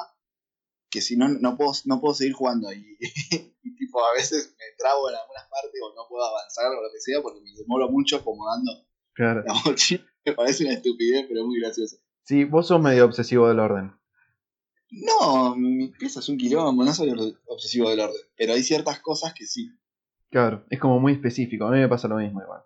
que 0.89 0.99
si 1.01 1.15
no, 1.15 1.29
no 1.29 1.55
puedo, 1.55 1.71
no 1.85 2.01
puedo 2.01 2.13
seguir 2.13 2.33
jugando. 2.33 2.71
Y, 2.73 2.97
y, 3.63 3.75
tipo, 3.75 4.03
a 4.03 4.13
veces 4.15 4.53
me 4.57 4.65
trabo 4.77 5.09
en 5.09 5.15
algunas 5.15 5.43
partes 5.49 5.79
o 5.81 5.95
no 5.95 6.07
puedo 6.09 6.25
avanzar 6.25 6.65
o 6.71 6.81
lo 6.81 6.89
que 6.91 6.99
sea 6.99 7.21
porque 7.21 7.39
me 7.41 7.53
demoro 7.53 7.89
mucho 7.89 8.17
acomodando 8.17 8.71
Claro. 9.13 9.43
la 9.45 9.53
mochila. 9.65 10.03
Me 10.25 10.33
parece 10.33 10.65
una 10.65 10.73
estupidez, 10.73 11.25
pero 11.27 11.39
es 11.41 11.45
muy 11.45 11.59
gracioso. 11.61 11.95
Sí, 12.23 12.43
vos 12.43 12.67
sos 12.67 12.81
medio 12.81 13.05
obsesivo 13.05 13.47
del 13.47 13.59
orden. 13.59 13.93
No, 14.91 15.55
mi 15.55 15.87
pieza 15.89 16.19
es 16.19 16.29
un 16.29 16.37
quilombo, 16.37 16.83
no 16.83 16.93
soy 16.93 17.11
obsesivo 17.47 17.89
del 17.91 17.99
orden, 18.01 18.21
pero 18.35 18.53
hay 18.53 18.63
ciertas 18.63 18.99
cosas 18.99 19.33
que 19.33 19.45
sí. 19.45 19.71
Claro, 20.31 20.65
es 20.69 20.79
como 20.79 20.99
muy 20.99 21.13
específico. 21.13 21.65
A 21.65 21.71
mí 21.71 21.77
me 21.77 21.87
pasa 21.87 22.07
lo 22.07 22.17
mismo 22.17 22.41
igual. 22.41 22.61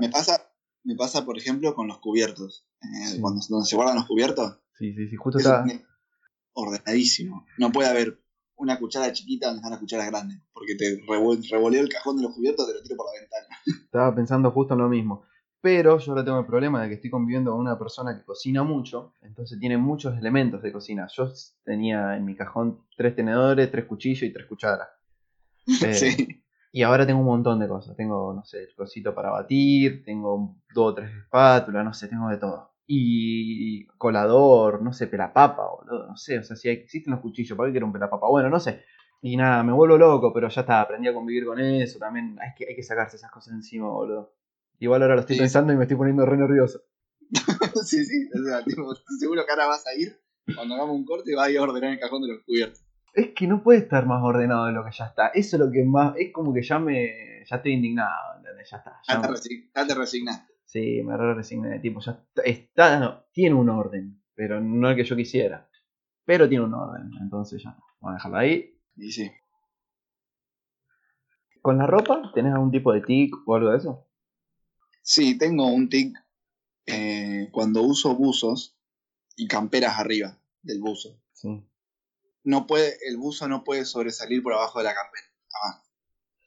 Me 0.00 0.08
pasa, 0.08 0.50
me 0.84 0.94
pasa 0.96 1.24
por 1.24 1.36
ejemplo, 1.38 1.74
con 1.74 1.88
los 1.88 1.98
cubiertos. 1.98 2.66
Eh, 2.82 3.06
Sí. 3.08 3.20
Cuando 3.20 3.40
donde 3.48 3.66
se 3.66 3.76
guardan 3.76 3.96
los 3.96 4.06
cubiertos, 4.06 4.60
Sí, 4.78 4.92
sí, 4.94 5.08
sí. 5.08 5.16
Justo 5.16 5.38
está. 5.38 5.64
ordenadísimo. 6.52 7.46
No 7.58 7.72
puede 7.72 7.88
haber 7.88 8.20
una 8.56 8.78
cuchara 8.78 9.12
chiquita 9.12 9.46
donde 9.46 9.58
están 9.58 9.72
las 9.72 9.80
cucharas 9.80 10.06
grandes. 10.10 10.38
Porque 10.52 10.74
te 10.76 11.00
revol- 11.06 11.48
revoleo 11.50 11.80
el 11.82 11.88
cajón 11.88 12.16
de 12.16 12.22
los 12.22 12.34
cubiertos, 12.34 12.66
te 12.66 12.74
lo 12.74 12.82
tiro 12.82 12.96
por 12.96 13.06
la 13.06 13.20
ventana. 13.20 13.58
Estaba 13.84 14.14
pensando 14.14 14.50
justo 14.52 14.74
en 14.74 14.80
lo 14.80 14.88
mismo. 14.88 15.24
Pero 15.60 15.98
yo 15.98 16.12
ahora 16.12 16.24
tengo 16.24 16.38
el 16.40 16.46
problema 16.46 16.82
de 16.82 16.88
que 16.90 16.94
estoy 16.96 17.10
conviviendo 17.10 17.50
con 17.52 17.60
una 17.60 17.78
persona 17.78 18.14
que 18.16 18.22
cocina 18.24 18.62
mucho, 18.62 19.14
entonces 19.22 19.58
tiene 19.58 19.78
muchos 19.78 20.14
elementos 20.18 20.62
de 20.62 20.70
cocina. 20.72 21.08
Yo 21.16 21.32
tenía 21.64 22.16
en 22.16 22.24
mi 22.26 22.36
cajón 22.36 22.84
tres 22.96 23.16
tenedores, 23.16 23.70
tres 23.70 23.86
cuchillos 23.86 24.22
y 24.24 24.32
tres 24.32 24.46
cucharas. 24.46 24.88
Eh, 25.82 25.94
Sí. 25.94 26.43
Y 26.76 26.82
ahora 26.82 27.06
tengo 27.06 27.20
un 27.20 27.26
montón 27.26 27.60
de 27.60 27.68
cosas. 27.68 27.96
Tengo, 27.96 28.34
no 28.34 28.44
sé, 28.44 28.64
el 28.64 28.74
cosito 28.74 29.14
para 29.14 29.30
batir, 29.30 30.02
tengo 30.04 30.56
dos 30.74 30.90
o 30.90 30.94
tres 30.94 31.08
espátulas, 31.22 31.84
no 31.84 31.94
sé, 31.94 32.08
tengo 32.08 32.28
de 32.28 32.36
todo. 32.36 32.72
Y 32.84 33.86
colador, 33.96 34.82
no 34.82 34.92
sé, 34.92 35.06
pelapapa, 35.06 35.68
boludo, 35.68 36.08
no 36.08 36.16
sé. 36.16 36.40
O 36.40 36.42
sea, 36.42 36.56
si 36.56 36.68
hay- 36.68 36.74
existen 36.78 37.12
los 37.12 37.20
cuchillos, 37.20 37.56
¿para 37.56 37.68
qué 37.68 37.74
quiero 37.74 37.86
un 37.86 37.92
pelapapa? 37.92 38.26
Bueno, 38.28 38.50
no 38.50 38.58
sé. 38.58 38.82
Y 39.22 39.36
nada, 39.36 39.62
me 39.62 39.72
vuelvo 39.72 39.96
loco, 39.96 40.32
pero 40.34 40.48
ya 40.48 40.62
está, 40.62 40.80
aprendí 40.80 41.06
a 41.06 41.14
convivir 41.14 41.46
con 41.46 41.60
eso. 41.60 42.00
También 42.00 42.36
hay 42.40 42.50
que, 42.56 42.66
hay 42.68 42.74
que 42.74 42.82
sacarse 42.82 43.18
esas 43.18 43.30
cosas 43.30 43.54
encima, 43.54 43.88
boludo. 43.88 44.34
Igual 44.80 45.02
ahora 45.02 45.14
lo 45.14 45.20
estoy 45.20 45.36
Sí. 45.36 45.42
pensando 45.42 45.72
y 45.72 45.76
me 45.76 45.84
estoy 45.84 45.96
poniendo 45.96 46.26
re 46.26 46.36
nervioso. 46.36 46.80
sí, 47.84 48.04
sí. 48.04 48.28
O 48.38 48.44
sea, 48.44 48.64
tipo, 48.64 48.92
seguro 49.20 49.44
que 49.46 49.52
ahora 49.52 49.66
vas 49.68 49.86
a 49.86 49.94
ir, 49.94 50.18
cuando 50.56 50.74
hagamos 50.74 50.96
un 50.96 51.04
corte, 51.04 51.34
vas 51.36 51.46
a 51.46 51.50
ir 51.52 51.58
a 51.58 51.62
ordenar 51.62 51.92
el 51.92 52.00
cajón 52.00 52.20
de 52.22 52.28
los 52.34 52.42
cubiertos. 52.44 52.83
Es 53.14 53.28
que 53.34 53.46
no 53.46 53.62
puede 53.62 53.78
estar 53.80 54.06
más 54.06 54.22
ordenado 54.22 54.66
de 54.66 54.72
lo 54.72 54.84
que 54.84 54.90
ya 54.92 55.06
está. 55.06 55.28
Eso 55.28 55.56
es 55.56 55.60
lo 55.60 55.70
que 55.70 55.84
más. 55.84 56.14
Es 56.18 56.32
como 56.32 56.52
que 56.52 56.62
ya 56.62 56.78
me. 56.78 57.44
Ya 57.48 57.56
estoy 57.56 57.72
indignado, 57.72 58.38
¿entendés? 58.38 58.68
Ya 58.70 58.78
está. 58.78 59.00
ya 59.06 59.14
Ya 59.14 59.20
te, 59.22 59.28
me- 59.28 59.70
ya 59.74 59.86
te 59.86 59.94
resignaste. 59.94 60.52
Sí, 60.64 61.02
me 61.04 61.16
re 61.16 61.34
resigné. 61.34 61.78
Tipo, 61.78 62.00
ya 62.00 62.12
está, 62.12 62.42
está- 62.42 62.98
no, 62.98 63.24
tiene 63.32 63.54
un 63.54 63.68
orden, 63.68 64.20
pero 64.34 64.60
no 64.60 64.90
el 64.90 64.96
que 64.96 65.04
yo 65.04 65.14
quisiera. 65.14 65.68
Pero 66.24 66.48
tiene 66.48 66.64
un 66.64 66.74
orden, 66.74 67.10
entonces 67.20 67.62
ya. 67.62 67.76
Vamos 68.00 68.12
a 68.12 68.14
dejarlo 68.14 68.38
ahí. 68.38 68.78
Y 68.96 69.12
sí. 69.12 69.30
¿Con 71.62 71.78
la 71.78 71.86
ropa 71.86 72.30
tenés 72.34 72.52
algún 72.52 72.70
tipo 72.70 72.92
de 72.92 73.00
tic 73.00 73.34
o 73.46 73.54
algo 73.54 73.70
de 73.70 73.78
eso? 73.78 74.06
Sí, 75.02 75.38
tengo 75.38 75.66
un 75.66 75.88
tic 75.88 76.16
eh, 76.86 77.48
cuando 77.52 77.82
uso 77.82 78.14
buzos 78.14 78.76
y 79.36 79.46
camperas 79.46 79.98
arriba 79.98 80.38
del 80.62 80.80
buzo. 80.80 81.20
Sí. 81.32 81.64
No 82.44 82.66
puede, 82.66 82.96
el 83.06 83.16
buzo 83.16 83.48
no 83.48 83.64
puede 83.64 83.84
sobresalir 83.84 84.42
por 84.42 84.52
abajo 84.52 84.78
de 84.78 84.84
la 84.84 84.94
campera. 84.94 85.26
Jamás. 85.48 85.82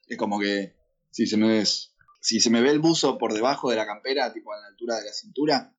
Es 0.07 0.17
como 0.17 0.39
que 0.39 0.75
si 1.11 1.25
se 1.25 1.37
me 1.37 1.47
ves, 1.47 1.95
si 2.21 2.39
se 2.39 2.49
me 2.49 2.61
ve 2.61 2.69
el 2.69 2.79
buzo 2.79 3.17
por 3.17 3.33
debajo 3.33 3.69
de 3.69 3.75
la 3.75 3.85
campera, 3.85 4.31
tipo 4.31 4.53
a 4.53 4.59
la 4.59 4.67
altura 4.67 4.97
de 4.97 5.05
la 5.05 5.13
cintura, 5.13 5.75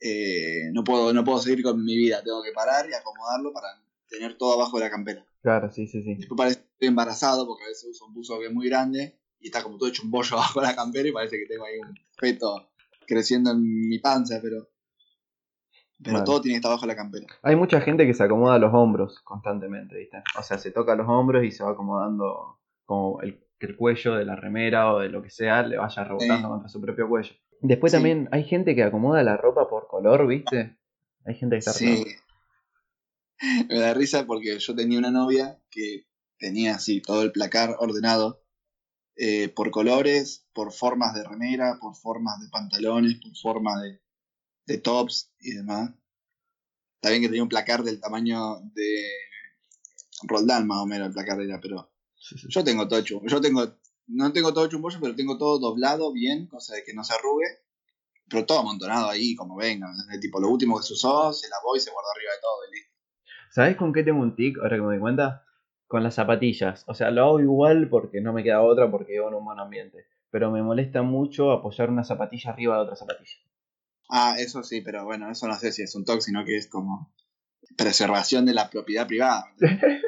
eh, 0.00 0.70
no 0.72 0.84
puedo, 0.84 1.12
no 1.12 1.24
puedo 1.24 1.38
seguir 1.38 1.62
con 1.62 1.82
mi 1.82 1.96
vida. 1.96 2.22
Tengo 2.22 2.42
que 2.42 2.52
parar 2.52 2.88
y 2.88 2.94
acomodarlo 2.94 3.52
para 3.52 3.68
tener 4.08 4.36
todo 4.36 4.54
abajo 4.54 4.78
de 4.78 4.84
la 4.84 4.90
campera. 4.90 5.26
Claro, 5.42 5.70
sí, 5.70 5.86
sí, 5.86 6.02
sí. 6.02 6.14
Después 6.14 6.36
parece 6.36 6.56
que 6.60 6.68
estoy 6.72 6.88
embarazado 6.88 7.46
porque 7.46 7.64
a 7.64 7.68
veces 7.68 7.90
uso 7.90 8.06
un 8.06 8.14
buzo 8.14 8.38
que 8.38 8.46
es 8.46 8.52
muy 8.52 8.68
grande 8.68 9.18
y 9.40 9.46
está 9.46 9.62
como 9.62 9.78
todo 9.78 9.88
hecho 9.88 10.02
un 10.02 10.10
bollo 10.10 10.32
abajo 10.36 10.60
de 10.60 10.66
la 10.66 10.76
campera 10.76 11.08
y 11.08 11.12
parece 11.12 11.38
que 11.38 11.46
tengo 11.46 11.64
ahí 11.64 11.78
un 11.78 11.94
feto 12.16 12.70
creciendo 13.06 13.50
en 13.50 13.88
mi 13.88 13.98
panza, 13.98 14.40
pero 14.42 14.73
pero 16.04 16.14
Vale. 16.18 16.26
todo 16.26 16.40
tiene 16.40 16.54
que 16.54 16.58
estar 16.58 16.70
abajo 16.70 16.86
de 16.86 16.92
la 16.92 16.96
campera. 16.96 17.26
Hay 17.42 17.56
mucha 17.56 17.80
gente 17.80 18.06
que 18.06 18.14
se 18.14 18.22
acomoda 18.22 18.58
los 18.58 18.72
hombros 18.72 19.20
constantemente, 19.22 19.96
¿viste? 19.96 20.22
O 20.38 20.42
sea, 20.42 20.58
se 20.58 20.70
toca 20.70 20.94
los 20.94 21.08
hombros 21.08 21.44
y 21.44 21.50
se 21.50 21.64
va 21.64 21.70
acomodando 21.70 22.60
como 22.84 23.20
el, 23.22 23.40
que 23.58 23.66
el 23.66 23.76
cuello 23.76 24.14
de 24.14 24.24
la 24.24 24.36
remera 24.36 24.92
o 24.92 25.00
de 25.00 25.08
lo 25.08 25.22
que 25.22 25.30
sea 25.30 25.62
le 25.62 25.78
vaya 25.78 26.04
rebotando 26.04 26.36
Sí. 26.36 26.42
contra 26.52 26.68
su 26.68 26.80
propio 26.80 27.08
cuello. 27.08 27.32
Después 27.60 27.92
Sí. 27.92 27.96
también 27.96 28.28
hay 28.30 28.44
gente 28.44 28.74
que 28.74 28.82
acomoda 28.84 29.22
la 29.22 29.36
ropa 29.36 29.68
por 29.68 29.88
color, 29.88 30.26
¿viste? 30.26 30.76
Hay 31.24 31.34
gente 31.34 31.54
que 31.56 31.58
está 31.60 31.72
Sí. 31.72 32.04
Me 33.68 33.78
da 33.78 33.94
risa 33.94 34.26
porque 34.26 34.58
yo 34.58 34.74
tenía 34.74 34.98
una 34.98 35.10
novia 35.10 35.58
que 35.70 36.06
tenía 36.38 36.74
así 36.76 37.00
todo 37.00 37.22
el 37.22 37.32
placar 37.32 37.76
ordenado 37.78 38.42
eh, 39.16 39.48
por 39.48 39.70
colores, 39.70 40.46
por 40.52 40.72
formas 40.72 41.14
de 41.14 41.22
remera, 41.24 41.78
por 41.80 41.94
formas 41.94 42.40
de 42.40 42.48
pantalones, 42.48 43.20
por 43.22 43.36
formas 43.36 43.80
de, 43.82 44.00
de 44.66 44.78
tops 44.78 45.32
y 45.40 45.52
demás. 45.52 45.90
Está 46.96 47.10
bien 47.10 47.22
que 47.22 47.28
tenía 47.28 47.42
un 47.42 47.48
placar 47.48 47.82
del 47.82 48.00
tamaño 48.00 48.60
de 48.74 49.08
Roldán 50.22 50.66
más 50.66 50.78
o 50.78 50.86
menos 50.86 51.08
el 51.08 51.12
placar 51.12 51.40
era, 51.40 51.60
pero 51.60 51.90
Sí, 52.16 52.38
sí. 52.38 52.46
yo 52.48 52.64
tengo 52.64 52.88
todo 52.88 52.98
hecho. 53.00 53.20
Yo 53.26 53.40
tengo, 53.40 53.66
no 54.06 54.32
tengo 54.32 54.54
todo 54.54 54.64
hecho 54.64 54.76
un 54.76 54.82
bollo, 54.82 54.98
pero 55.00 55.14
tengo 55.14 55.36
todo 55.36 55.58
doblado 55.58 56.12
bien, 56.12 56.46
cosa 56.46 56.74
de 56.74 56.82
que 56.84 56.94
no 56.94 57.04
se 57.04 57.14
arrugue. 57.14 57.46
Pero 58.30 58.46
todo 58.46 58.60
amontonado 58.60 59.10
ahí, 59.10 59.34
como 59.34 59.56
venga. 59.56 59.90
¿entendés? 59.90 60.20
Tipo, 60.20 60.40
lo 60.40 60.48
último 60.48 60.78
que 60.78 60.84
se 60.84 60.94
usó, 60.94 61.30
se 61.34 61.48
lavó 61.50 61.76
y 61.76 61.80
se 61.80 61.90
guardó 61.90 62.08
arriba 62.16 62.32
de 62.32 62.40
todo 62.40 62.56
y 62.70 62.74
listo. 62.74 62.94
¿Sabés 63.50 63.76
con 63.76 63.92
qué 63.92 64.02
tengo 64.02 64.20
un 64.22 64.34
tic 64.34 64.56
ahora 64.58 64.76
que 64.76 64.80
me 64.82 64.86
doy 64.88 64.98
cuenta? 64.98 65.44
Con 65.86 66.02
las 66.02 66.14
zapatillas. 66.14 66.84
O 66.86 66.94
sea, 66.94 67.10
lo 67.10 67.22
hago 67.24 67.40
igual 67.40 67.88
porque 67.90 68.22
no 68.22 68.32
me 68.32 68.42
queda 68.42 68.62
otra 68.62 68.90
porque 68.90 69.12
vivo 69.12 69.28
en 69.28 69.34
un 69.34 69.44
buen 69.44 69.60
ambiente. 69.60 70.06
Pero 70.30 70.50
me 70.50 70.62
molesta 70.62 71.02
mucho 71.02 71.52
apoyar 71.52 71.90
una 71.90 72.02
zapatilla 72.02 72.50
arriba 72.50 72.76
de 72.76 72.82
otra 72.84 72.96
zapatilla. 72.96 73.36
Ah, 74.10 74.36
eso 74.38 74.62
sí, 74.62 74.80
pero 74.82 75.04
bueno, 75.04 75.30
eso 75.30 75.48
no 75.48 75.58
sé 75.58 75.72
si 75.72 75.82
es 75.82 75.94
un 75.94 76.04
toque, 76.04 76.20
sino 76.20 76.44
que 76.44 76.56
es 76.56 76.68
como 76.68 77.12
preservación 77.76 78.44
de 78.46 78.54
la 78.54 78.70
propiedad 78.70 79.06
privada. 79.06 79.44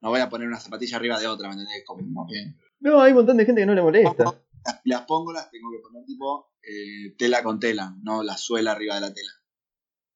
No 0.00 0.10
voy- 0.10 0.18
No 0.18 0.24
a 0.24 0.28
poner 0.28 0.48
una 0.48 0.58
zapatilla 0.58 0.96
arriba 0.96 1.20
de 1.20 1.28
otra, 1.28 1.48
¿me 1.48 1.54
entendés? 1.54 1.84
Como 1.86 2.26
que 2.26 2.56
No, 2.80 3.00
hay 3.00 3.12
un 3.12 3.18
montón 3.18 3.36
de 3.36 3.44
gente 3.46 3.62
que 3.62 3.66
no 3.66 3.74
le 3.74 3.82
molesta. 3.82 4.24
las, 4.24 4.80
las 4.84 5.02
pongo, 5.02 5.32
las 5.32 5.48
tengo 5.50 5.70
que 5.70 5.78
poner 5.78 6.04
tipo 6.04 6.52
eh, 6.62 7.14
tela 7.16 7.42
con 7.44 7.60
tela, 7.60 7.94
no 8.02 8.22
la 8.24 8.36
suela 8.36 8.72
arriba 8.72 8.96
de 8.96 9.00
la 9.00 9.14
tela. 9.14 9.30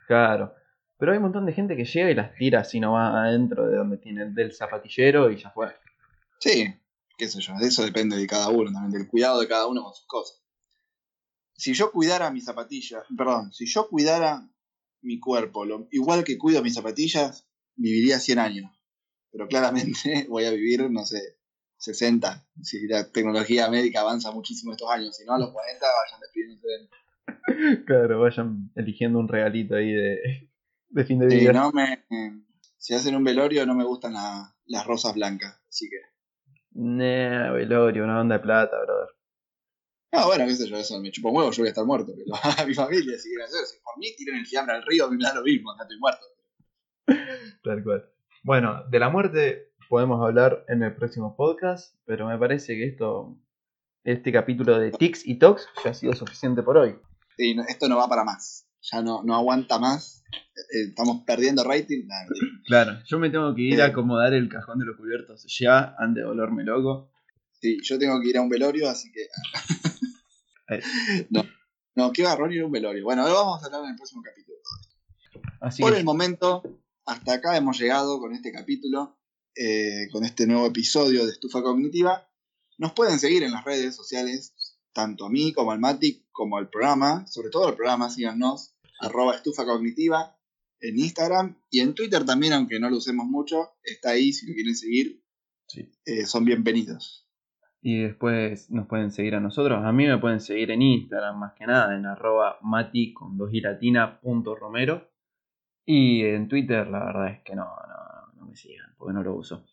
Claro. 0.09 0.53
Pero 0.99 1.13
hay 1.13 1.19
un 1.19 1.25
montón 1.25 1.47
de 1.47 1.53
gente 1.53 1.77
que 1.77 1.85
llega 1.85 2.11
y 2.11 2.15
las 2.15 2.35
tira 2.35 2.61
así 2.61 2.81
nomás 2.81 3.15
adentro 3.15 3.69
de 3.69 3.77
donde 3.77 3.99
tiene 3.99 4.31
del 4.33 4.53
zapatillero 4.55 5.31
y 5.31 5.37
ya 5.37 5.51
fue. 5.51 5.69
Sí, 6.41 6.67
qué 7.19 7.29
sé 7.29 7.41
yo, 7.41 7.55
de 7.59 7.67
eso 7.69 7.85
depende 7.85 8.17
de 8.17 8.27
cada 8.27 8.49
uno 8.49 8.73
también, 8.73 8.91
del 8.93 9.09
cuidado 9.09 9.41
de 9.41 9.47
cada 9.49 9.67
uno 9.69 9.83
con 9.85 9.95
sus 9.95 10.07
cosas. 10.07 10.43
Si 11.57 11.73
yo 11.75 11.91
cuidara 11.91 12.31
mis 12.31 12.45
zapatillas, 12.45 13.03
perdón, 13.17 13.53
si 13.53 13.67
yo 13.67 13.89
cuidara 13.89 14.49
mi 15.03 15.19
cuerpo, 15.19 15.65
lo, 15.65 15.89
igual 15.91 16.25
que 16.25 16.37
cuido 16.39 16.63
mis 16.63 16.75
zapatillas, 16.75 17.47
viviría 17.77 18.19
100 18.19 18.39
años. 18.39 18.71
Pero 19.33 19.49
claramente 19.49 20.27
voy 20.29 20.45
a 20.45 20.51
vivir, 20.51 20.91
no 20.91 21.05
sé, 21.05 21.39
60. 21.79 22.47
Si 22.63 22.87
la 22.87 23.11
tecnología 23.11 23.71
médica 23.71 24.01
avanza 24.01 24.31
muchísimo 24.33 24.73
estos 24.73 24.91
años, 24.91 25.17
si 25.17 25.25
no 25.25 25.35
a 25.35 25.39
los 25.39 25.51
40 25.51 25.87
vayan 25.87 26.21
despidiéndose. 26.21 27.85
Claro, 27.87 28.21
vayan 28.21 28.71
eligiendo 28.75 29.19
un 29.19 29.29
regalito 29.29 29.77
ahí 29.77 29.93
de, 29.93 30.51
de 30.89 31.05
fin 31.05 31.19
de 31.19 31.29
Sí, 31.29 31.39
vida. 31.39 31.53
no 31.53 31.71
me, 31.73 32.05
si 32.77 32.95
hacen 32.95 33.15
un 33.17 33.25
velorio 33.25 33.65
no 33.67 33.75
me 33.75 33.85
gustan 33.85 34.15
la- 34.15 34.55
las 34.67 34.87
rosas 34.87 35.15
blancas, 35.15 35.61
así 35.69 35.89
que... 35.89 35.97
Nah, 36.73 37.53
velorio, 37.53 38.05
una 38.05 38.21
onda 38.21 38.37
de 38.37 38.43
plata, 38.43 38.77
brother. 38.83 39.09
Ah, 40.13 40.27
bueno, 40.27 40.47
qué 40.47 40.55
sé 40.55 40.69
yo, 40.69 40.77
eso 40.77 40.99
me 41.01 41.11
chupa 41.11 41.29
un 41.29 41.37
huevo, 41.37 41.51
yo 41.51 41.63
voy 41.63 41.69
a 41.69 41.71
estar 41.71 41.85
muerto. 41.85 42.13
Pero 42.17 42.27
a 42.63 42.65
mi 42.67 42.75
familia, 42.75 43.19
si 43.19 43.29
quieren 43.29 43.47
hacer, 43.47 43.67
si 43.67 43.77
por 43.83 43.99
mí 43.99 44.15
tiren 44.17 44.37
el 44.37 44.47
fiambre 44.47 44.77
al 44.77 44.83
río, 44.85 45.07
a 45.07 45.11
mí 45.11 45.17
me 45.17 45.25
da 45.25 45.35
lo 45.35 45.43
mismo, 45.43 45.71
acá 45.73 45.83
estoy 45.85 45.99
muerto. 45.99 46.25
Tal 47.63 47.83
cual. 47.85 48.09
Bueno, 48.43 48.85
de 48.91 48.99
la 48.99 49.09
muerte 49.11 49.73
podemos 49.89 50.23
hablar 50.25 50.65
en 50.69 50.83
el 50.83 50.95
próximo 50.95 51.37
podcast, 51.37 51.95
pero 52.05 52.27
me 52.27 52.39
parece 52.39 52.75
que 52.77 52.87
esto, 52.87 53.37
este 54.05 54.33
capítulo 54.33 54.79
de 54.79 54.91
Tics 54.93 55.27
y 55.27 55.39
Tox 55.39 55.67
ya 55.85 55.91
ha 55.91 55.95
sido 55.95 56.13
suficiente 56.15 56.63
por 56.63 56.77
hoy. 56.79 56.97
Sí, 57.37 57.55
no- 57.55 57.65
esto 57.69 57.89
no 57.89 57.97
va 57.99 58.09
para 58.09 58.25
más. 58.25 58.69
Ya 58.93 59.03
no, 59.03 59.23
no 59.25 59.35
aguanta 59.35 59.79
más. 59.81 60.23
Eh, 60.33 60.89
estamos 60.89 61.25
perdiendo 61.27 61.65
rating. 61.65 62.07
Nah. 62.07 62.27
Claro, 62.67 62.99
yo 63.05 63.19
me 63.19 63.31
tengo 63.31 63.53
que 63.55 63.63
ir 63.63 63.79
Eh. 63.81 63.83
a 63.83 63.87
acomodar 63.87 64.33
el 64.33 64.49
cajón 64.49 64.79
de 64.79 64.87
los 64.87 64.97
cubiertos 64.97 65.45
ya, 65.59 65.95
antes 65.99 66.23
de 66.23 66.29
volverme 66.29 66.63
loco. 66.65 67.11
sí, 67.61 67.79
yo 67.83 67.99
tengo 67.99 68.21
que 68.21 68.29
ir 68.29 68.37
a 68.39 68.43
un 68.43 68.49
velorio, 68.49 68.89
así 68.89 69.11
que. 69.13 69.27
No, 71.31 71.45
no, 71.95 72.13
qué 72.13 72.23
garrón 72.23 72.53
ir 72.53 72.63
a 72.63 72.67
un 72.67 72.73
velorio. 72.73 73.05
Bueno, 73.05 73.23
ahora 73.23 73.35
vamos 73.35 73.63
a 73.63 73.67
hablar 73.67 73.85
en 73.85 73.91
el 73.91 73.97
próximo 73.97 74.23
capítulo. 74.23 74.59
Así 75.61 75.83
Por 75.83 75.95
el 75.95 76.05
momento, 76.05 76.63
hasta 77.05 77.35
acá 77.35 77.57
hemos 77.57 77.79
llegado 77.79 78.19
con 78.19 78.35
este 78.35 78.53
capítulo, 78.53 79.19
eh, 79.55 80.09
con 80.13 80.25
este 80.25 80.47
nuevo 80.47 80.67
episodio 80.67 81.25
de 81.25 81.33
Estufa 81.33 81.63
Cognitiva. 81.63 82.29
Nos 82.79 82.93
pueden 82.93 83.19
seguir 83.19 83.43
en 83.43 83.53
las 83.53 83.65
redes 83.65 83.95
sociales, 83.95 84.55
tanto 84.93 85.27
a 85.27 85.31
mí 85.31 85.53
como 85.53 85.73
al 85.73 85.79
Matic, 85.79 86.27
como 86.33 86.59
al 86.59 86.69
programa, 86.69 87.27
sobre 87.27 87.51
todo 87.51 87.69
al 87.69 87.77
programa, 87.77 88.11
síganos, 88.11 88.75
arroba 89.01 89.35
estufa 89.35 89.65
cognitiva 89.65 90.39
en 90.81 90.99
Instagram 90.99 91.59
y 91.71 91.81
en 91.81 91.95
Twitter 91.95 92.25
también, 92.25 92.53
aunque 92.53 92.79
no 92.79 92.91
lo 92.91 92.99
usemos 92.99 93.27
mucho, 93.27 93.71
está 93.83 94.11
ahí 94.11 94.33
si 94.33 94.47
lo 94.47 94.55
quieren 94.55 94.77
seguir, 94.77 95.23
Sí. 95.69 95.91
eh, 96.05 96.27
son 96.27 96.45
bienvenidos. 96.45 97.26
Y 97.81 98.03
después 98.03 98.71
nos 98.71 98.87
pueden 98.87 99.11
seguir 99.11 99.35
a 99.35 99.41
nosotros. 99.41 99.85
A 99.85 99.93
mí 99.93 100.07
me 100.07 100.19
pueden 100.19 100.41
seguir 100.41 100.71
en 100.71 100.83
Instagram, 100.83 101.39
más 101.39 101.53
que 101.55 101.67
nada, 101.67 101.97
en 101.97 102.07
arroba 102.07 102.59
mati 102.63 103.13
con 103.13 103.37
dos 103.37 103.51
latina 103.53 104.21
punto 104.21 104.55
romero. 104.55 105.09
Y 105.85 106.23
en 106.25 106.49
Twitter, 106.49 106.89
la 106.89 107.05
verdad 107.05 107.29
es 107.29 107.43
que 107.45 107.55
no, 107.55 107.65
no, 107.65 108.41
no 108.41 108.47
me 108.47 108.57
sigan, 108.57 108.95
porque 108.99 109.15
no 109.15 109.23
lo 109.23 109.37
uso. 109.37 109.65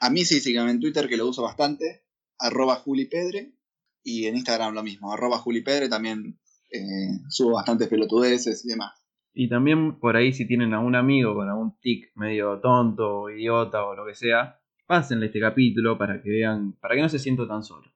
A 0.00 0.10
mí 0.10 0.24
sí, 0.24 0.40
síganme 0.40 0.70
en 0.70 0.80
Twitter, 0.80 1.08
que 1.08 1.16
lo 1.16 1.28
uso 1.28 1.42
bastante, 1.42 2.04
arroba 2.38 2.76
julipedre, 2.76 3.52
y 4.02 4.26
en 4.26 4.36
Instagram 4.36 4.74
lo 4.74 4.82
mismo, 4.82 5.12
arroba 5.12 5.38
julipedre, 5.38 5.88
también 5.88 6.40
eh, 6.70 7.20
subo 7.28 7.52
bastantes 7.52 7.88
pelotudeces 7.88 8.64
y 8.64 8.68
demás. 8.68 8.92
Y 9.34 9.48
también 9.48 9.98
por 9.98 10.16
ahí 10.16 10.32
si 10.32 10.46
tienen 10.46 10.74
a 10.74 10.80
un 10.80 10.94
amigo 10.94 11.34
con 11.34 11.48
algún 11.48 11.78
tic 11.80 12.10
medio 12.14 12.60
tonto 12.60 13.20
o 13.20 13.30
idiota 13.30 13.84
o 13.84 13.94
lo 13.94 14.06
que 14.06 14.14
sea, 14.14 14.61
pásenle 14.92 15.26
este 15.26 15.40
capítulo 15.40 15.96
para 15.96 16.20
que 16.20 16.28
vean, 16.28 16.72
para 16.74 16.94
que 16.94 17.00
no 17.00 17.08
se 17.08 17.18
sienta 17.18 17.48
tan 17.48 17.62
solo. 17.64 17.90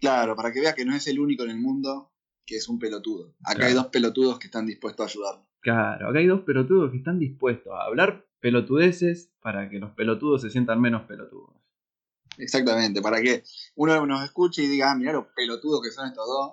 Claro, 0.00 0.34
para 0.36 0.50
que 0.50 0.60
vea 0.62 0.74
que 0.74 0.86
no 0.86 0.94
es 0.96 1.06
el 1.06 1.20
único 1.20 1.44
en 1.44 1.50
el 1.50 1.58
mundo 1.58 2.14
que 2.46 2.56
es 2.56 2.66
un 2.70 2.78
pelotudo. 2.78 3.34
Acá 3.44 3.56
Claro. 3.56 3.66
hay 3.68 3.74
dos 3.74 3.86
pelotudos 3.88 4.38
que 4.38 4.46
están 4.46 4.64
dispuestos 4.64 5.04
a 5.04 5.10
ayudarlo. 5.10 5.46
Claro, 5.60 6.08
acá 6.08 6.18
hay 6.18 6.26
dos 6.26 6.40
pelotudos 6.42 6.90
que 6.92 6.96
están 6.96 7.18
dispuestos 7.18 7.70
a 7.74 7.84
hablar 7.84 8.24
pelotudeces 8.40 9.34
para 9.42 9.68
que 9.68 9.78
los 9.80 9.90
pelotudos 9.90 10.40
se 10.40 10.48
sientan 10.48 10.80
menos 10.80 11.02
pelotudos. 11.02 11.50
Exactamente, 12.38 13.02
para 13.02 13.20
que 13.20 13.42
uno 13.74 14.06
nos 14.06 14.24
escuche 14.24 14.62
y 14.62 14.66
diga, 14.68 14.90
ah, 14.92 14.94
mirá 14.94 15.12
lo 15.12 15.28
pelotudos 15.34 15.82
que 15.82 15.90
son 15.90 16.06
estos 16.06 16.24
dos, 16.26 16.52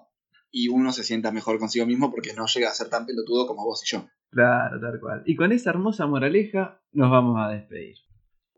y 0.51 0.67
uno 0.67 0.91
se 0.91 1.05
sienta 1.05 1.31
mejor 1.31 1.59
consigo 1.59 1.85
mismo 1.85 2.11
porque 2.11 2.33
no 2.33 2.45
llega 2.47 2.67
a 2.69 2.73
ser 2.73 2.89
tan 2.89 3.05
pelotudo 3.05 3.47
como 3.47 3.63
vos 3.63 3.81
y 3.85 3.87
yo. 3.95 4.05
Claro, 4.31 4.81
tal 4.81 4.99
cual. 4.99 5.23
Y 5.25 5.37
con 5.37 5.53
esa 5.53 5.69
hermosa 5.69 6.07
moraleja 6.07 6.81
nos 6.91 7.09
vamos 7.09 7.37
a 7.39 7.47
despedir. 7.51 7.95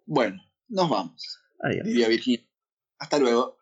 Bueno, 0.08 0.42
nos 0.70 0.90
vamos, 0.90 1.40
Adiós. 1.60 1.86
diría 1.86 2.08
Virginia. 2.08 2.48
Hasta 3.00 3.20
luego. 3.20 3.58